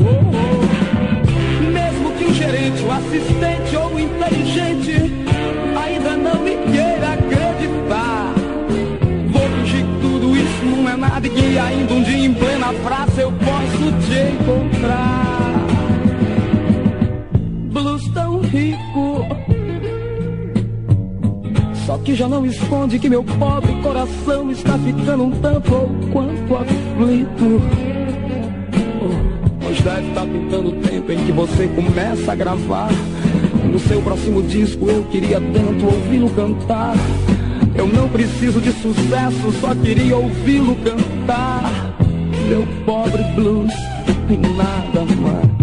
Oh, 0.00 0.36
oh. 0.36 1.70
Mesmo 1.72 2.12
que 2.12 2.24
o 2.24 2.34
gerente, 2.34 2.82
o 2.82 2.92
assistente 2.92 3.76
ou 3.76 3.94
o 3.94 4.00
inteligente 4.00 5.10
ainda 5.82 6.16
não 6.16 6.40
me 6.42 6.56
queira 6.70 7.14
acreditar. 7.14 8.34
Vou 9.30 9.48
fingir 9.48 9.84
que 9.86 10.00
tudo 10.02 10.36
isso 10.36 10.64
não 10.64 10.88
é 10.88 10.96
nada 10.96 11.26
e 11.26 11.30
que 11.30 11.58
ainda 11.58 11.94
um 11.94 12.02
dia 12.02 12.26
em 12.26 12.34
plena 12.34 12.72
praça 12.84 13.22
eu 13.22 13.32
posso 13.32 13.92
te 14.06 14.34
encontrar. 14.34 15.64
Blues 17.72 18.06
tão 18.12 18.40
rico. 18.40 19.43
Só 21.94 21.98
que 21.98 22.12
já 22.16 22.28
não 22.28 22.44
esconde 22.44 22.98
que 22.98 23.08
meu 23.08 23.22
pobre 23.22 23.72
coração 23.80 24.50
está 24.50 24.76
ficando 24.76 25.26
um 25.26 25.30
tanto 25.30 25.72
ou 25.72 25.88
quanto 26.12 26.56
aflito. 26.56 27.62
Oh, 29.00 29.62
pois 29.62 29.80
deve 29.80 30.08
estar 30.08 30.26
pintando 30.26 30.70
o 30.70 30.72
tempo 30.72 31.12
em 31.12 31.24
que 31.24 31.30
você 31.30 31.68
começa 31.68 32.32
a 32.32 32.34
gravar. 32.34 32.90
No 33.70 33.78
seu 33.78 34.02
próximo 34.02 34.42
disco 34.42 34.90
eu 34.90 35.04
queria 35.04 35.40
tanto 35.40 35.86
ouvi-lo 35.86 36.30
cantar. 36.30 36.96
Eu 37.76 37.86
não 37.86 38.08
preciso 38.08 38.60
de 38.60 38.72
sucesso, 38.72 39.52
só 39.60 39.72
queria 39.76 40.16
ouvi-lo 40.16 40.74
cantar. 40.74 41.94
Meu 42.48 42.66
pobre 42.84 43.22
blues 43.36 43.72
tem 44.26 44.40
nada 44.56 45.04
mais. 45.20 45.53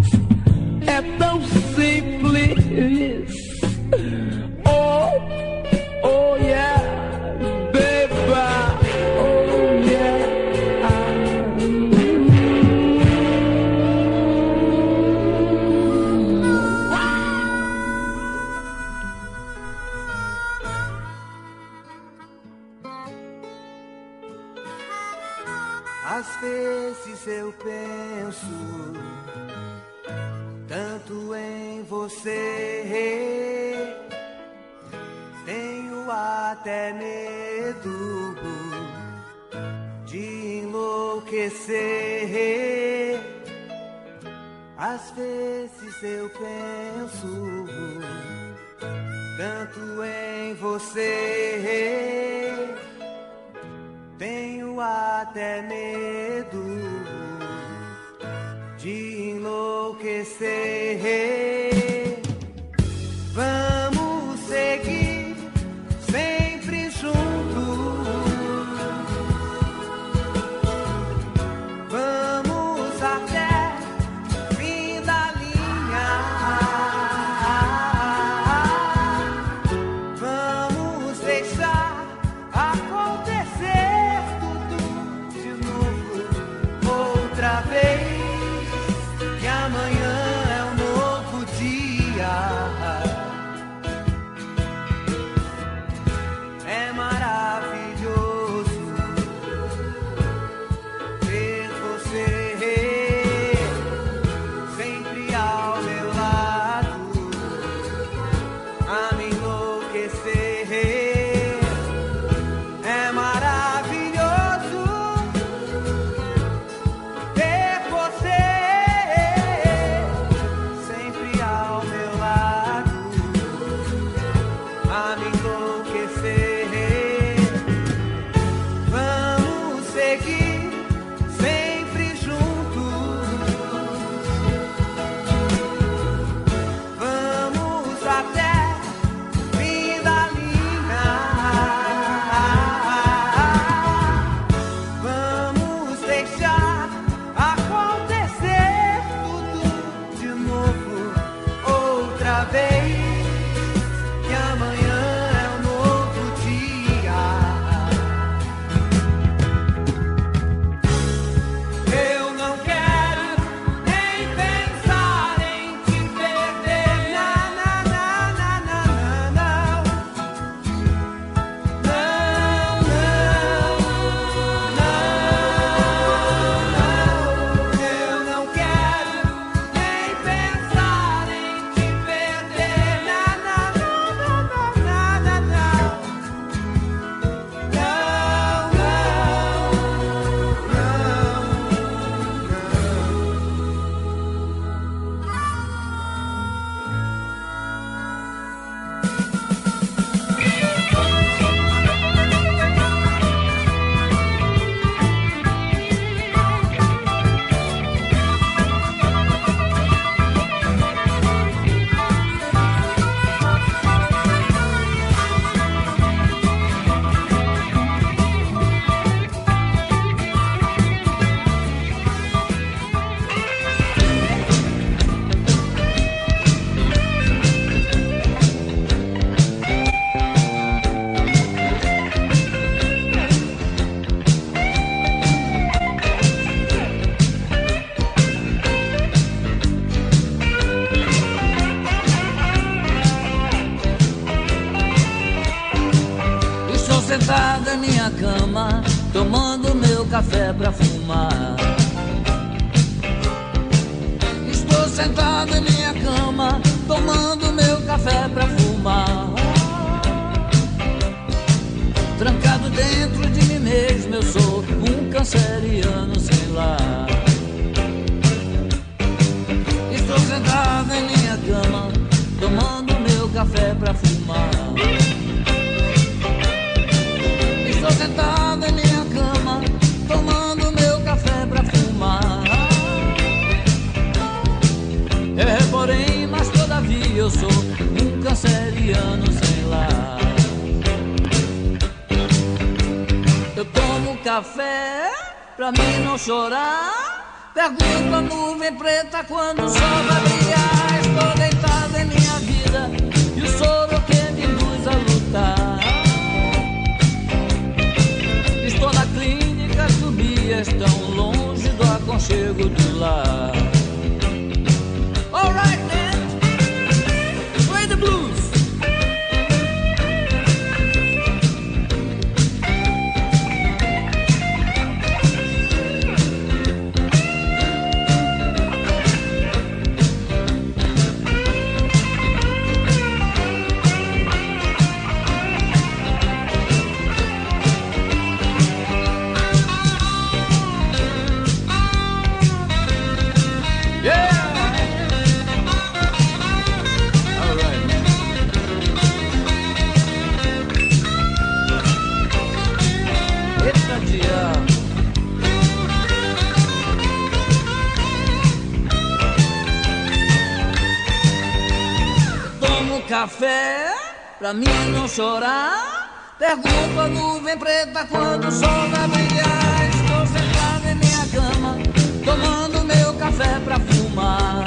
Chorar. 365.12 366.36
Pergunto 366.40 367.00
a 367.00 367.08
nuvem 367.08 367.58
preta 367.58 368.06
quando 368.06 368.48
o 368.48 368.52
sol 368.52 368.90
vai 368.90 369.08
brilhar. 369.10 369.90
Estou 369.90 370.26
sentado 370.26 370.88
em 370.88 370.96
minha 370.96 371.26
cama, 371.28 371.78
tomando 372.26 372.84
meu 372.86 373.14
café 373.16 373.60
pra 373.60 373.80
fumar. 373.80 374.64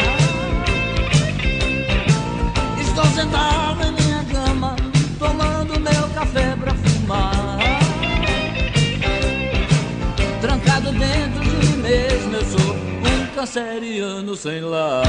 Estou 2.79 3.07
sentado 3.07 3.83
em 3.87 3.93
minha 3.93 4.25
cama, 4.25 4.77
tomando 5.19 5.81
meu 5.81 6.09
café 6.15 6.55
pra 6.57 6.75
fumar. 6.75 7.59
Trancado 10.41 10.93
dentro 10.93 11.41
de 11.41 11.67
mim 11.67 11.77
mesmo, 11.79 12.37
eu 12.37 12.45
sou 12.45 12.75
um 12.75 13.27
canceriano 13.35 14.37
sem 14.37 14.61
lar. 14.61 15.05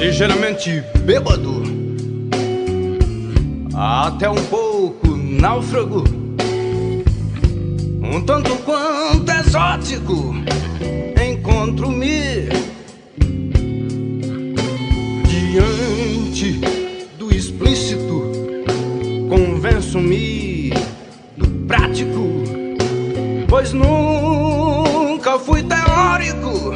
Ligeiramente 0.00 0.82
bêbado, 1.04 1.62
até 3.74 4.30
um 4.30 4.42
pouco 4.46 5.08
náufrago, 5.14 6.04
um 8.02 8.18
tanto 8.22 8.56
quanto 8.64 9.30
exótico. 9.30 10.34
Encontro-me 11.22 12.48
diante 15.28 16.60
do 17.18 17.30
explícito, 17.30 18.32
convenço-me 19.28 20.72
do 21.36 21.46
prático, 21.66 22.42
pois 23.46 23.74
nunca 23.74 25.38
fui 25.38 25.62
teórico. 25.62 26.72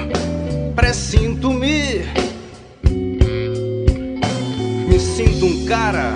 Presinto-me 0.76 2.23
cara 5.74 6.14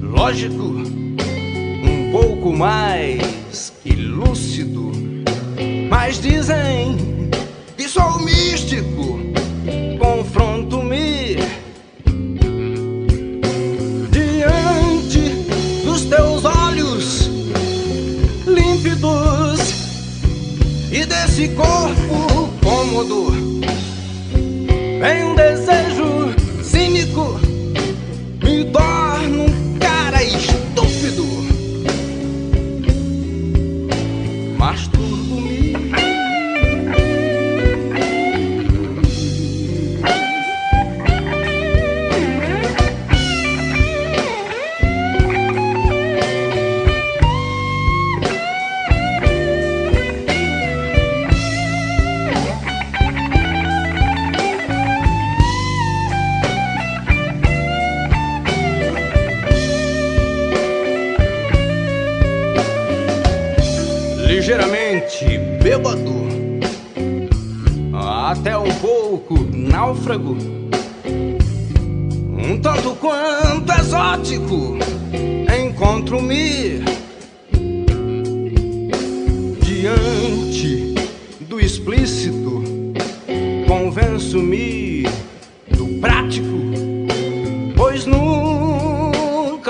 lógico, 0.00 0.62
um 0.62 2.12
pouco 2.12 2.56
mais 2.56 3.72
que 3.82 3.92
lúcido. 3.92 4.92
Mas 5.90 6.20
dizem 6.20 6.96
que 7.76 7.88
sou 7.88 8.20
místico, 8.20 9.18
confronto-me 9.98 11.38
diante 14.12 15.28
dos 15.84 16.04
teus 16.04 16.44
olhos 16.44 17.30
límpidos 18.46 19.58
e 20.92 21.04
desse 21.04 21.48
corpo 21.48 22.48
cômodo. 22.62 23.32
Vem 25.00 25.24
um 25.24 25.31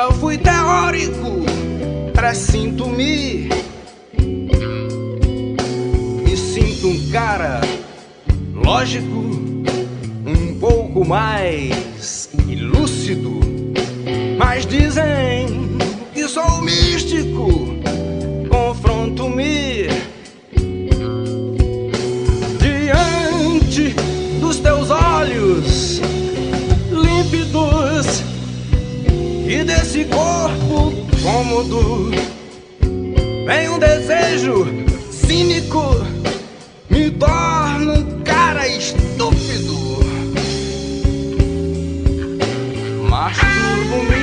nunca 0.03 0.12
fui 0.14 0.38
teórico, 0.38 1.44
presinto-me 2.12 3.48
cara 7.12 7.61
lógico, 8.55 9.18
um 10.26 10.59
pouco 10.59 11.07
mais 11.07 12.30
ilúcido, 12.48 13.38
mas 14.38 14.64
dizem 14.64 15.76
que 16.14 16.26
sou 16.26 16.62
místico. 16.62 17.70
Confronto-me 18.48 19.88
diante 22.59 23.94
dos 24.40 24.59
teus 24.59 24.88
olhos 24.90 26.00
límpidos 26.90 28.32
e 29.53 29.64
desse 29.64 30.05
corpo 30.07 30.92
cômodo. 31.22 32.11
Vem 33.46 33.68
um 33.68 33.78
desejo 33.78 34.66
cínico 35.11 35.94
me 36.88 37.11
torna 37.11 37.92
um 37.92 38.22
cara 38.22 38.66
estúpido. 38.66 39.76
Masturbo-me 43.11 44.21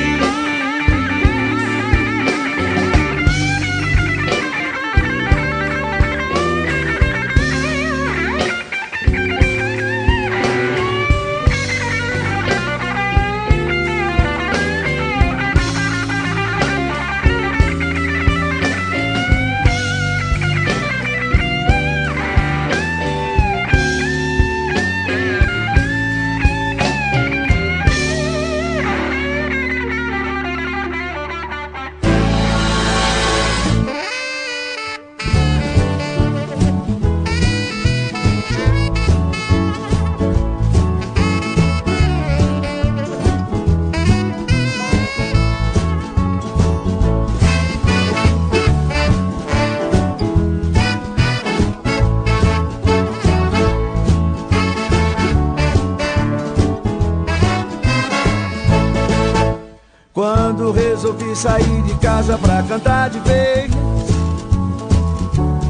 sair 61.39 61.81
de 61.83 61.93
casa 61.95 62.37
pra 62.37 62.61
cantar 62.63 63.09
de 63.09 63.19
vez. 63.21 63.71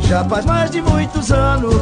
Já 0.08 0.24
faz 0.26 0.44
mais 0.44 0.72
de 0.72 0.82
muitos 0.82 1.32
anos. 1.32 1.76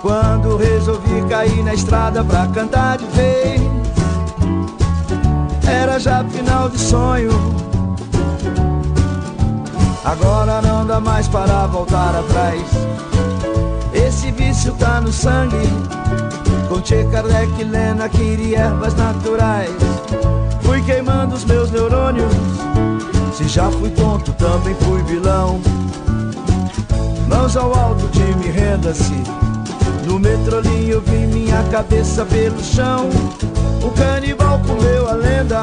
Quando 0.00 0.56
resolvi 0.56 1.22
cair 1.28 1.62
na 1.62 1.74
estrada 1.74 2.24
pra 2.24 2.46
cantar 2.46 2.96
de 2.96 3.04
vez. 3.08 3.60
Era 5.68 6.00
já 6.00 6.24
final 6.24 6.70
de 6.70 6.78
sonho. 6.78 7.30
Agora 10.04 10.62
não 10.62 10.86
dá 10.86 10.98
mais 10.98 11.28
para 11.28 11.66
voltar 11.66 12.14
atrás. 12.14 12.62
Esse 13.92 14.30
vício 14.30 14.72
tá 14.74 14.98
no 15.00 15.12
sangue. 15.12 15.68
Com 16.70 16.82
Che 16.82 17.04
Kardec, 17.12 17.64
Lena, 17.64 18.08
queria 18.08 18.60
ervas 18.60 18.94
naturais 18.94 19.98
queimando 20.88 21.34
os 21.34 21.44
meus 21.44 21.70
neurônios. 21.70 22.32
Se 23.34 23.46
já 23.46 23.70
fui 23.70 23.90
tonto, 23.90 24.32
também 24.32 24.74
fui 24.76 25.02
vilão. 25.02 25.60
Mãos 27.28 27.58
ao 27.58 27.74
alto, 27.78 28.08
time, 28.08 28.50
renda-se. 28.50 29.22
No 30.06 30.18
metrolinho 30.18 30.94
eu 30.94 31.00
vi 31.02 31.26
minha 31.26 31.62
cabeça 31.64 32.24
pelo 32.24 32.58
chão. 32.64 33.10
O 33.84 33.90
canibal 33.90 34.58
comeu 34.66 35.06
a 35.10 35.12
lenda. 35.12 35.62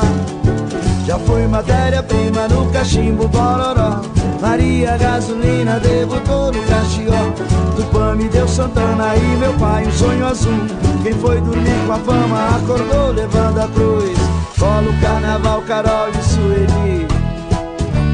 Já 1.08 1.18
fui 1.18 1.48
matéria-prima 1.48 2.48
no 2.48 2.70
cachimbo 2.72 3.28
bororó. 3.28 4.02
Maria 4.40 4.96
gasolina 4.96 5.80
debutou 5.80 6.52
no 6.52 6.62
caxió. 6.68 7.34
Tupã 7.76 8.14
me 8.14 8.30
deu 8.30 8.48
Santana 8.48 9.16
e 9.16 9.38
meu 9.38 9.54
pai 9.54 9.88
um 9.88 9.92
sonho 9.92 10.28
azul. 10.28 10.68
Quem 11.02 11.14
foi 11.14 11.42
dormir 11.42 11.84
com 11.88 11.94
a 11.94 11.98
fama 11.98 12.58
acordou 12.58 13.12
levando 13.12 13.60
a 13.60 13.68
cruz. 13.70 14.25
Colo, 14.60 14.94
Carnaval, 15.02 15.62
Carol 15.64 16.10
e 16.10 16.24
Sueli. 16.24 17.08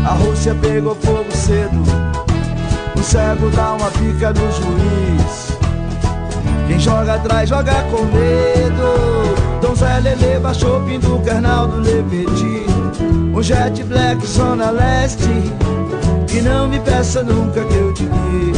A 0.06 0.14
Rússia 0.14 0.56
pegou 0.56 0.96
fogo 0.96 1.32
cedo. 1.32 1.84
O 2.96 3.04
cego 3.04 3.50
dá 3.52 3.74
uma 3.74 3.92
pica 3.92 4.34
no 4.34 4.52
juiz. 4.52 5.58
Quem 6.68 6.80
joga 6.80 7.16
atrás 7.16 7.50
joga 7.50 7.84
com 7.92 8.04
medo. 8.06 9.62
Dom 9.62 9.76
Zé 9.76 10.00
Lele 10.00 10.40
do 11.00 11.20
carnal 11.20 11.68
do 11.68 11.78
Leveti 11.82 12.66
Um 13.36 13.44
jet 13.44 13.84
black, 13.84 14.26
zona 14.26 14.72
leste. 14.72 15.30
E 16.34 16.42
não 16.42 16.68
me 16.68 16.80
peça 16.80 17.22
nunca 17.24 17.64
que 17.66 17.76
eu 17.76 17.94
te 17.94 18.04
guie 18.04 18.54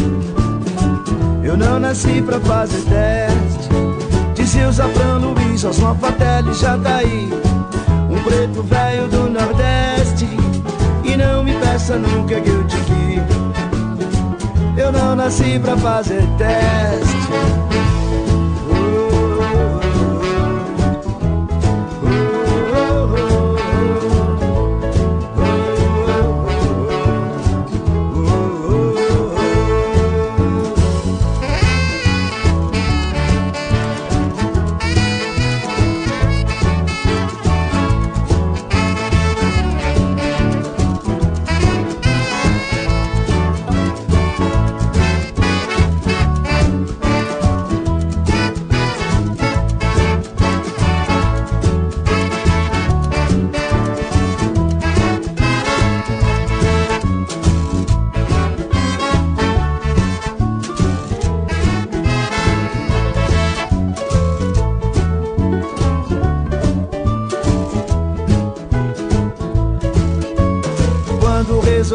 Eu 1.44 1.58
não 1.58 1.80
nasci 1.80 2.22
pra 2.22 2.40
fazer 2.40 2.82
teste. 2.84 3.70
Dizia 4.36 4.70
o 4.70 4.72
Zafran 4.72 5.18
Luiz, 5.18 5.64
Osman 5.64 5.96
Fatelli 5.96 6.54
já 6.54 6.78
tá 6.78 6.98
aí. 6.98 7.30
um 7.32 7.53
preto 8.24 8.64
velho 8.64 9.08
do 9.08 9.30
Nordeste. 9.30 10.28
E 11.04 11.18
não 11.18 11.44
me 11.44 11.54
peça 11.60 11.98
nunca 11.98 12.40
que 12.40 12.50
eu 12.50 12.66
te 12.66 12.78
vi 12.78 13.22
Eu 14.78 14.92
não 14.92 15.16
nasci 15.16 15.60
pra 15.60 15.76
fazer 15.78 16.24
teste 16.38 17.83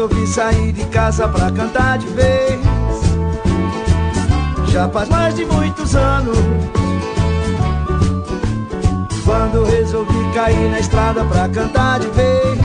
resolvi 0.09 0.27
sair 0.27 0.71
de 0.71 0.85
casa 0.85 1.27
pra 1.27 1.51
cantar 1.51 1.97
de 1.97 2.07
vez. 2.07 2.59
Já 4.67 4.89
faz 4.89 5.09
mais 5.09 5.35
de 5.35 5.45
muitos 5.45 5.95
anos. 5.95 6.37
Quando 9.23 9.63
resolvi 9.63 10.33
cair 10.33 10.71
na 10.71 10.79
estrada 10.79 11.23
pra 11.25 11.47
cantar 11.49 11.99
de 11.99 12.07
vez. 12.07 12.59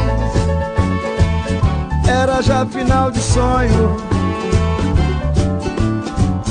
Era 2.06 2.42
já 2.42 2.64
final 2.66 3.10
de 3.10 3.20
sonho. 3.20 3.96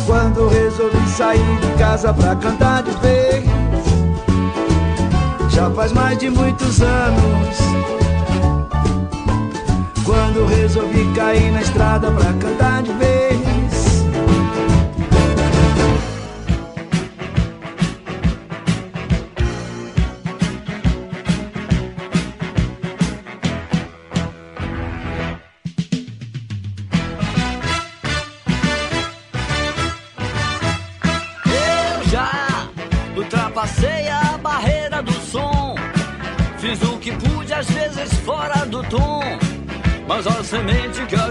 Quando 0.05 0.47
resolvi 0.49 1.07
sair 1.09 1.59
de 1.61 1.77
casa 1.77 2.13
pra 2.13 2.35
cantar 2.35 2.83
de 2.83 2.91
vez. 2.97 3.45
Já 5.49 5.69
faz 5.71 5.91
mais 5.91 6.17
de 6.17 6.29
muitos 6.29 6.81
anos. 6.81 8.02
Quando 10.05 10.45
resolvi 10.45 11.05
cair 11.13 11.51
na 11.51 11.61
estrada 11.61 12.11
pra 12.11 12.33
cantar 12.33 12.83
de 12.83 12.91
vez 12.93 13.42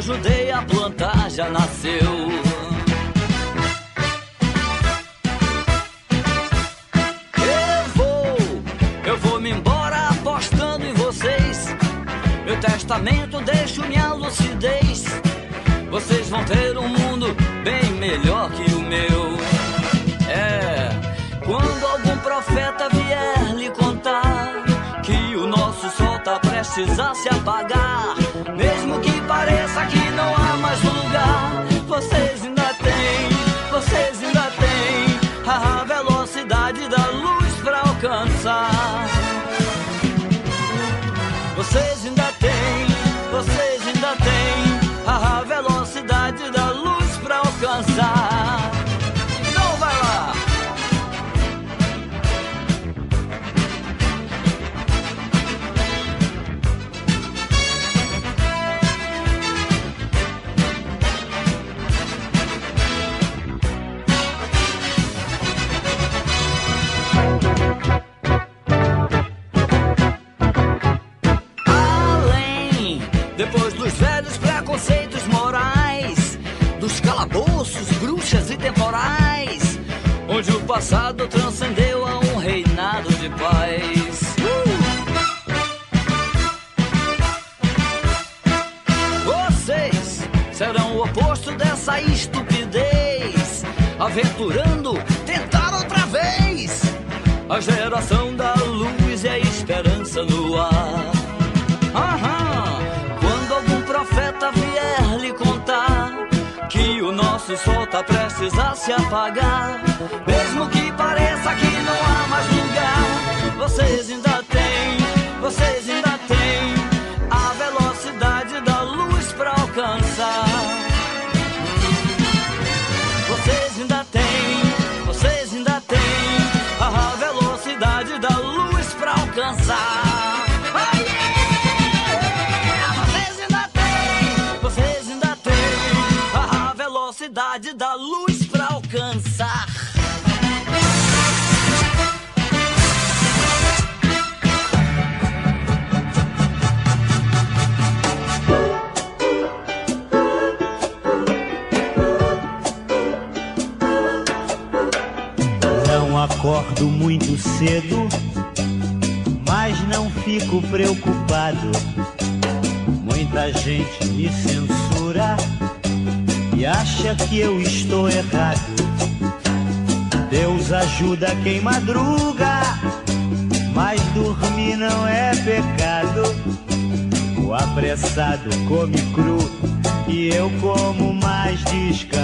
ajudei 0.02 0.50
a 0.50 0.62
plantar 0.62 1.30
já 1.30 1.48
nasceu. 1.48 2.01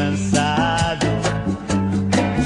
cansado. 0.08 1.06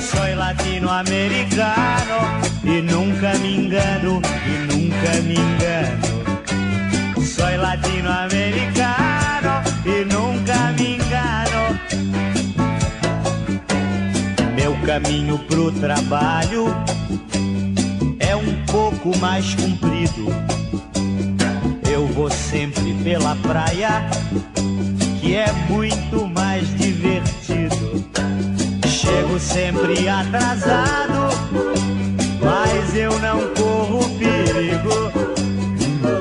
Sou 0.00 0.34
latino-americano 0.36 2.18
e 2.64 2.80
nunca 2.82 3.38
me 3.38 3.56
engano, 3.56 4.20
e 4.46 4.50
nunca 4.72 5.12
me 5.22 5.36
engano. 5.36 6.02
Sou 7.24 7.56
latino-americano 7.56 9.62
e 9.86 10.04
nunca 10.04 10.72
me 10.76 10.96
engano. 10.96 11.78
Meu 14.56 14.74
caminho 14.84 15.38
pro 15.38 15.70
trabalho 15.72 16.74
é 18.18 18.34
um 18.34 18.64
pouco 18.66 19.16
mais 19.18 19.54
comprido. 19.54 20.26
Eu 21.88 22.08
vou 22.08 22.28
sempre 22.30 22.92
pela 23.04 23.36
praia, 23.36 24.04
que 25.20 25.36
é 25.36 25.52
muito 25.68 26.26
divertido. 27.02 28.04
Chego 28.86 29.38
sempre 29.40 30.08
atrasado, 30.08 31.28
mas 32.40 32.94
eu 32.96 33.18
não 33.18 33.48
corro 33.54 34.08
perigo. 34.18 35.10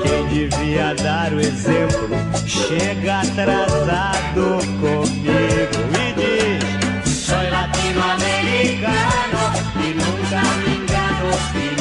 Quem 0.02 0.26
devia 0.26 0.94
dar 0.96 1.32
o 1.32 1.40
exemplo 1.40 2.08
chega 2.46 3.20
atrasado 3.20 4.58
comigo 4.80 5.78
e 5.98 6.12
diz: 6.18 7.08
Sou 7.08 7.36
latino-americano 7.50 9.42
e 9.76 9.94
nunca 9.94 10.42
me 10.58 10.76
engano. 10.76 11.71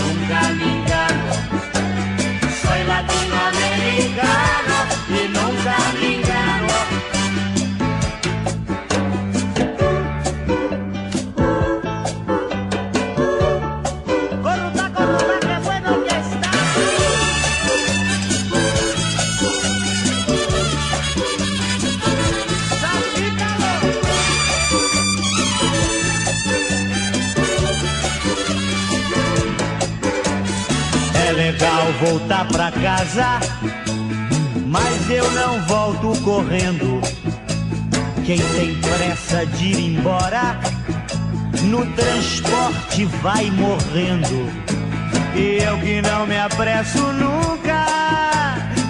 Voltar 32.02 32.48
pra 32.48 32.72
casa, 32.72 33.40
mas 34.66 35.10
eu 35.10 35.30
não 35.32 35.62
volto 35.68 36.20
correndo. 36.24 37.00
Quem 38.26 38.40
tem 38.40 38.76
pressa 38.82 39.46
de 39.46 39.66
ir 39.66 39.98
embora, 39.98 40.60
no 41.64 41.86
transporte 41.94 43.06
vai 43.22 43.52
morrendo. 43.52 44.50
E 45.36 45.60
eu 45.64 45.78
que 45.78 46.02
não 46.02 46.26
me 46.26 46.40
apresso 46.40 46.98
nunca, 47.14 47.86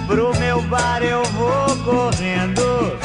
pro 0.06 0.34
meu 0.38 0.62
bar 0.62 1.02
eu 1.02 1.22
vou 1.24 1.76
correndo. 1.84 2.98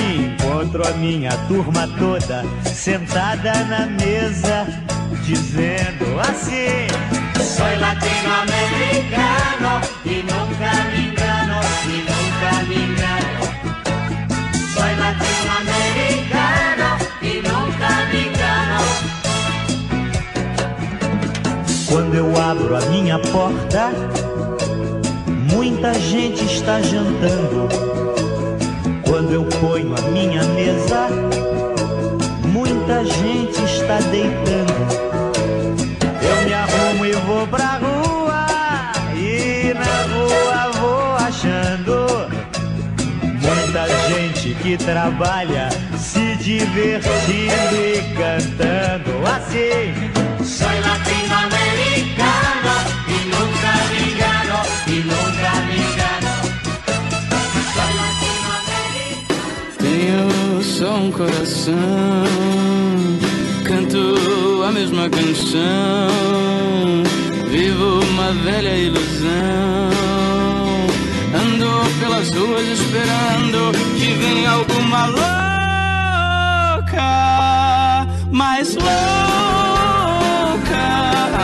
E 0.00 0.24
encontro 0.24 0.88
a 0.88 0.92
minha 0.92 1.32
turma 1.48 1.86
toda 1.98 2.44
sentada 2.64 3.52
na 3.64 3.86
mesa, 3.86 4.66
dizendo 5.26 6.18
assim: 6.18 7.09
Soy 7.42 7.74
latinoamericano 7.76 9.80
y 10.04 10.22
nunca 10.22 10.72
me 10.90 10.98
engano, 11.08 11.60
y 11.86 11.88
nunca 12.08 12.50
me 12.68 12.76
engano. 12.84 13.42
Soy 14.74 14.92
latinoamericano 15.04 16.88
y 17.22 17.24
nunca 17.48 17.90
me 18.12 18.20
engano. 18.28 18.78
Quando 21.88 22.14
eu 22.14 22.28
abro 22.36 22.72
a 22.76 22.80
minha 22.90 23.18
porta, 23.18 23.90
muita 25.52 25.94
gente 25.94 26.44
está 26.44 26.80
jantando. 26.82 27.68
Quando 29.08 29.32
eu 29.32 29.44
ponho 29.60 29.94
a 29.96 30.00
minha 30.12 30.44
mesa, 30.54 31.08
muita 32.52 33.02
gente 33.04 33.64
está 33.64 33.98
deitando. 34.10 34.69
Que 44.62 44.76
trabalha 44.76 45.68
se 45.96 46.36
divertindo 46.36 47.76
e 47.76 48.02
cantando 48.14 49.26
assim. 49.26 49.94
Soy 50.44 50.78
latinoamericano 50.80 52.72
y 53.08 53.18
nunca 53.34 53.72
me 53.90 53.98
engano, 54.10 54.56
y 54.86 54.98
nunca 55.10 55.50
me 55.66 55.74
engano. 55.76 56.32
Soy 57.74 57.92
latinoamericano. 58.02 59.44
Tenho 59.78 60.62
só 60.62 60.90
um 60.96 61.10
coração, 61.10 61.76
canto 63.64 64.62
a 64.66 64.70
mesma 64.72 65.08
canção, 65.08 66.08
vivo 67.50 68.00
uma 68.10 68.32
velha 68.44 68.76
ilusão. 68.76 69.90
Ando 71.32 71.70
pelas 72.00 72.30
ruas 72.34 72.66
esperando 72.66 73.72
que 74.00 74.12
venha 74.14 74.50
alguma 74.52 75.06
louca, 75.08 75.28
mais 78.30 78.74
louca 78.76 78.86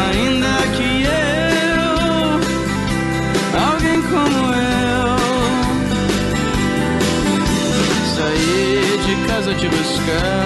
ainda 0.09 0.67
que 0.75 1.03
eu, 1.05 2.41
alguém 3.63 4.01
como 4.11 4.41
eu. 4.55 5.17
Saí 8.15 8.99
de 9.05 9.15
casa 9.29 9.53
te 9.55 9.69
buscar, 9.69 10.46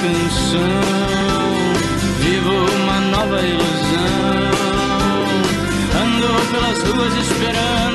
canção, 0.00 0.60
vivo 2.20 2.52
uma 2.82 3.00
nova 3.00 3.40
ilusão. 3.40 3.68
Ando 6.02 6.28
pelas 6.52 6.82
ruas 6.82 7.14
esperando 7.16 7.87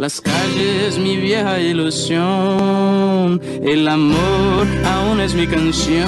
Las 0.00 0.18
calles, 0.18 0.96
mi 0.96 1.18
vieja 1.18 1.60
ilusión. 1.60 3.38
El 3.62 3.86
amor 3.86 4.66
aún 4.86 5.20
es 5.20 5.34
mi 5.34 5.46
canción. 5.46 6.06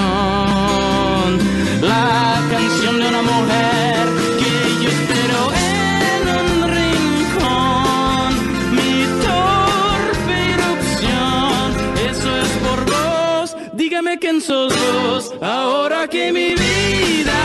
La 1.82 2.40
canción 2.50 2.98
de 2.98 3.08
una 3.08 3.20
mujer 3.20 4.08
que 4.40 4.82
yo 4.82 4.88
espero 4.88 5.40
en 6.08 6.22
un 6.40 6.48
rincón. 6.78 8.30
Mi 8.78 9.04
torpe 9.26 10.36
irrupción, 10.54 11.62
eso 12.10 12.30
es 12.44 12.50
por 12.64 12.80
vos. 12.86 13.54
Dígame 13.74 14.18
quién 14.18 14.40
sos 14.40 14.72
vos. 14.72 15.34
Ahora 15.42 16.08
que 16.08 16.32
mi 16.32 16.54
vida 16.54 17.38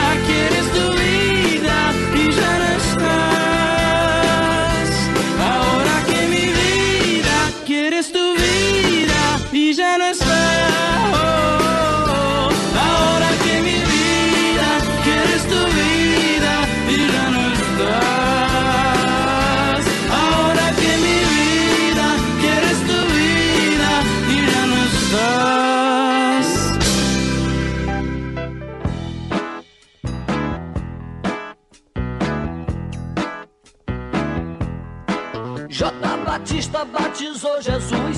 Jesus 37.62 38.18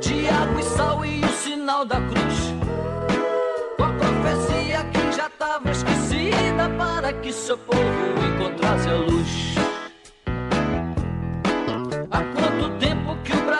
de 0.00 0.28
água 0.28 0.60
e 0.60 0.64
sal 0.64 1.04
e 1.04 1.24
o 1.24 1.28
sinal 1.28 1.84
da 1.84 2.00
cruz. 2.00 2.54
Com 3.76 3.84
a 3.84 3.92
profecia 3.92 4.84
que 4.92 5.12
já 5.16 5.26
estava 5.26 5.70
esquecida 5.70 6.70
para 6.78 7.12
que 7.12 7.32
seu 7.32 7.58
povo 7.58 7.80
encontrasse 8.34 8.88
a 8.88 8.94
luz. 8.94 9.56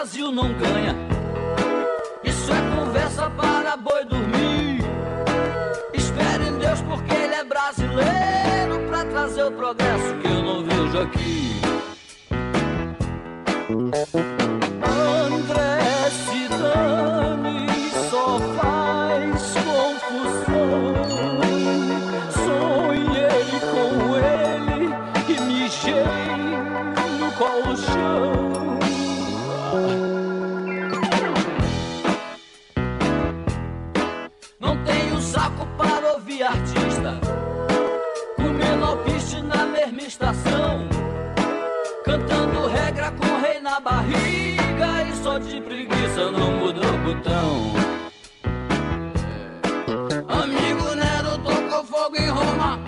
Brasil 0.06 0.30
não 0.30 0.52
ganha. 0.52 0.94
Isso 2.22 2.52
é 2.52 2.76
conversa 2.76 3.28
para 3.30 3.76
boi 3.76 4.04
dormir. 4.04 4.80
Espere 5.92 6.48
em 6.48 6.58
Deus 6.58 6.80
porque 6.82 7.12
ele 7.12 7.34
é 7.34 7.42
brasileiro 7.42 8.86
pra 8.88 9.04
trazer 9.04 9.42
o 9.42 9.50
progresso 9.50 10.14
que 10.22 10.28
eu 10.28 10.42
não 10.42 10.64
vejo 10.64 10.98
aqui. 11.00 11.60
André 13.86 14.45
preguiça 46.16 46.30
não 46.30 46.50
mudou 46.52 46.94
o 46.94 46.98
botão. 46.98 47.72
Amigo 50.28 50.94
Nero 50.94 51.38
tocou 51.38 51.84
fogo 51.84 52.16
em 52.16 52.28
Roma 52.28 52.80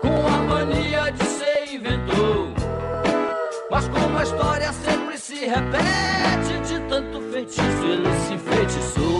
com 0.00 0.26
a 0.26 0.38
mania 0.48 1.10
de 1.10 1.24
ser 1.24 1.74
inventor. 1.74 2.48
Mas 3.70 3.88
como 3.88 4.18
a 4.18 4.22
história 4.22 4.72
sempre 4.72 5.18
se 5.18 5.44
repete, 5.44 6.58
de 6.66 6.80
tanto 6.88 7.20
feitiço 7.30 7.84
ele 7.84 8.12
se 8.26 8.34
enfeitiçou. 8.34 9.15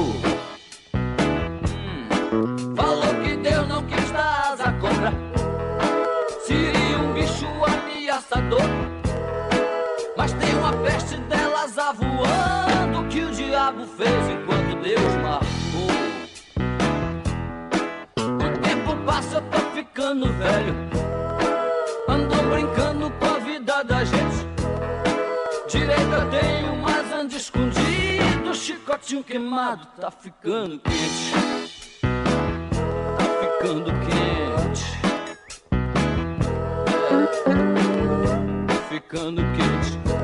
Fez 13.97 14.29
enquanto 14.29 14.77
Deus 14.83 15.15
marcou. 15.23 15.91
O 18.17 18.59
tempo 18.61 18.97
passa, 19.05 19.41
tô 19.41 19.59
ficando 19.75 20.33
velho. 20.35 20.75
Ando 22.09 22.37
brincando 22.51 23.11
com 23.11 23.25
a 23.25 23.39
vida 23.39 23.83
da 23.85 24.05
gente. 24.05 24.47
Direita 25.69 26.27
tenho, 26.31 26.77
mas 26.77 27.13
ando 27.13 27.35
escondido. 27.35 28.55
Chicotinho 28.55 29.25
queimado, 29.25 29.87
tá 29.99 30.11
ficando 30.11 30.79
quente. 30.81 31.33
Tá 33.17 33.25
ficando 33.41 33.93
quente. 34.05 34.85
Tá 38.67 38.75
ficando 38.89 39.43
quente. 39.43 40.16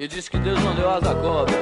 E 0.00 0.08
diz 0.08 0.28
que 0.28 0.36
Deus 0.38 0.62
não 0.62 0.74
deu 0.74 0.90
asa 0.90 1.12
à 1.12 1.14
cobra. 1.14 1.54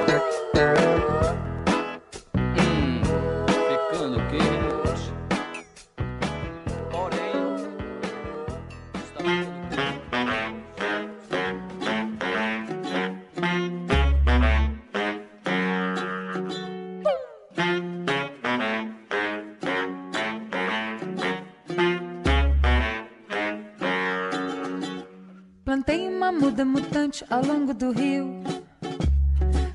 Muda 27.13 27.21
mutante 27.21 27.25
ao 27.29 27.45
longo 27.45 27.73
do 27.73 27.91
rio. 27.91 28.41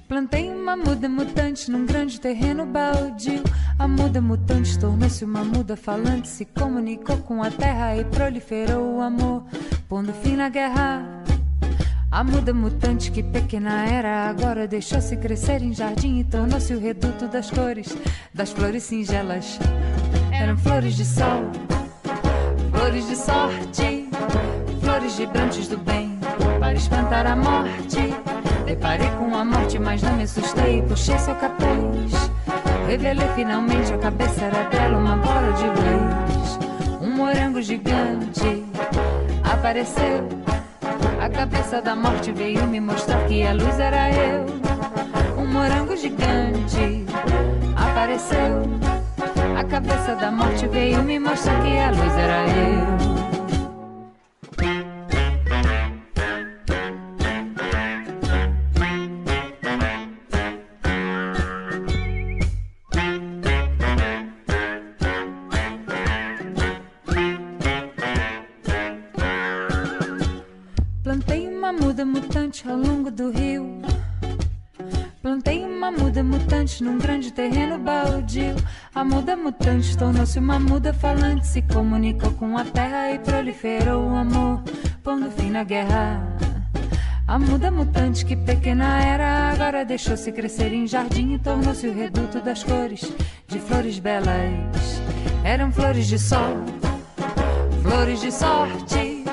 Plantei 0.08 0.50
uma 0.50 0.76
muda 0.76 1.08
mutante 1.08 1.70
num 1.70 1.86
grande 1.86 2.20
terreno 2.20 2.66
baldio. 2.66 3.42
A 3.78 3.86
muda 3.86 4.20
mutante 4.20 4.76
tornou-se 4.78 5.24
uma 5.24 5.44
muda 5.44 5.76
falante, 5.76 6.28
se 6.28 6.44
comunicou 6.44 7.18
com 7.18 7.42
a 7.42 7.50
terra 7.50 7.96
e 7.96 8.04
proliferou 8.04 8.96
o 8.96 9.00
amor, 9.00 9.44
pondo 9.88 10.12
fim 10.12 10.34
na 10.36 10.48
guerra. 10.48 11.04
A 12.10 12.24
muda 12.24 12.52
mutante 12.52 13.12
que 13.12 13.22
pequena 13.22 13.86
era, 13.86 14.28
agora 14.28 14.66
deixou-se 14.66 15.16
crescer 15.16 15.62
em 15.62 15.72
jardim 15.72 16.18
e 16.18 16.24
tornou-se 16.24 16.74
o 16.74 16.80
reduto 16.80 17.28
das 17.28 17.50
cores, 17.50 17.96
das 18.34 18.50
flores 18.50 18.82
singelas. 18.82 19.58
Eram 20.32 20.56
flores 20.56 20.96
de 20.96 21.04
sol, 21.04 21.44
flores 22.72 23.06
de 23.06 23.14
sorte, 23.14 24.08
flores 24.80 25.16
vibrantes 25.16 25.68
do 25.68 25.76
bem, 25.76 26.07
espantar 26.78 27.26
a 27.26 27.36
morte. 27.36 28.14
Deparei 28.64 29.10
com 29.10 29.36
a 29.36 29.44
morte, 29.44 29.78
mas 29.78 30.02
não 30.02 30.14
me 30.14 30.22
assustei, 30.22 30.82
puxei 30.82 31.18
seu 31.18 31.34
capuz. 31.34 32.30
Revelei 32.86 33.28
finalmente 33.34 33.92
a 33.92 33.98
cabeça 33.98 34.44
era 34.44 34.68
dela, 34.70 34.98
uma 34.98 35.16
bola 35.16 35.52
de 35.52 35.64
luz. 35.64 36.58
Um 37.02 37.10
morango 37.10 37.60
gigante 37.60 38.64
apareceu. 39.44 40.28
A 41.20 41.28
cabeça 41.28 41.82
da 41.82 41.96
morte 41.96 42.32
veio 42.32 42.66
me 42.66 42.80
mostrar 42.80 43.24
que 43.26 43.42
a 43.42 43.52
luz 43.52 43.78
era 43.78 44.10
eu. 44.10 44.46
Um 45.36 45.46
morango 45.46 45.96
gigante 45.96 47.04
apareceu. 47.76 48.62
A 49.58 49.64
cabeça 49.64 50.14
da 50.14 50.30
morte 50.30 50.66
veio 50.68 51.02
me 51.02 51.18
mostrar 51.18 51.60
que 51.62 51.78
a 51.78 51.90
luz 51.90 52.14
era 52.16 52.46
eu. 52.46 53.27
Muda 79.08 79.34
mutante 79.34 79.96
tornou-se 79.96 80.38
uma 80.38 80.60
muda 80.60 80.92
falante, 80.92 81.46
se 81.46 81.62
comunicou 81.62 82.30
com 82.32 82.58
a 82.58 82.64
terra 82.64 83.10
e 83.10 83.18
proliferou 83.18 84.06
o 84.06 84.14
amor, 84.14 84.62
pondo 85.02 85.30
fim 85.30 85.50
na 85.50 85.64
guerra. 85.64 86.22
A 87.26 87.38
muda 87.38 87.70
mutante 87.70 88.24
que 88.24 88.36
pequena 88.36 89.02
era, 89.02 89.50
agora 89.50 89.84
deixou-se 89.84 90.30
crescer 90.30 90.74
em 90.74 90.86
jardim 90.86 91.32
e 91.32 91.38
tornou-se 91.38 91.88
o 91.88 91.94
reduto 91.94 92.40
das 92.40 92.62
cores, 92.62 93.10
de 93.46 93.58
flores 93.58 93.98
belas. 93.98 95.00
Eram 95.42 95.72
flores 95.72 96.06
de 96.06 96.18
sol, 96.18 96.58
flores 97.82 98.20
de 98.20 98.30
sorte, 98.30 99.24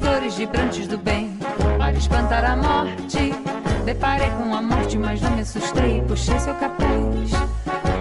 flores 0.00 0.34
vibrantes 0.36 0.88
do 0.88 0.98
bem, 0.98 1.38
para 1.78 1.96
espantar 1.96 2.44
a 2.44 2.56
morte. 2.56 3.32
Deparei 3.84 4.30
com 4.30 4.52
a 4.54 4.60
morte, 4.62 4.98
mas 4.98 5.20
não 5.20 5.30
me 5.32 5.42
assustei, 5.42 6.02
puxei 6.02 6.38
seu 6.40 6.54
capuz. 6.54 7.30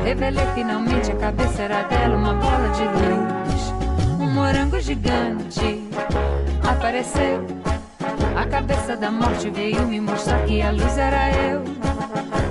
Revelei 0.03 0.45
finalmente 0.53 1.11
a 1.11 1.15
cabeça 1.15 1.61
era 1.61 1.83
dela, 1.83 2.17
uma 2.17 2.33
bola 2.33 2.69
de 2.69 2.83
luz. 2.83 3.73
Um 4.19 4.29
morango 4.31 4.79
gigante 4.79 5.87
apareceu. 6.67 7.45
A 8.35 8.45
cabeça 8.45 8.97
da 8.97 9.09
morte 9.09 9.49
veio 9.49 9.87
me 9.87 10.01
mostrar 10.01 10.43
que 10.45 10.61
a 10.61 10.71
luz 10.71 10.97
era 10.97 11.31
eu. 11.31 11.63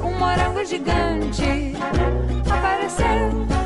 Um 0.03 0.19
morango 0.19 0.65
gigante 0.65 1.75
apareceu. 2.51 3.62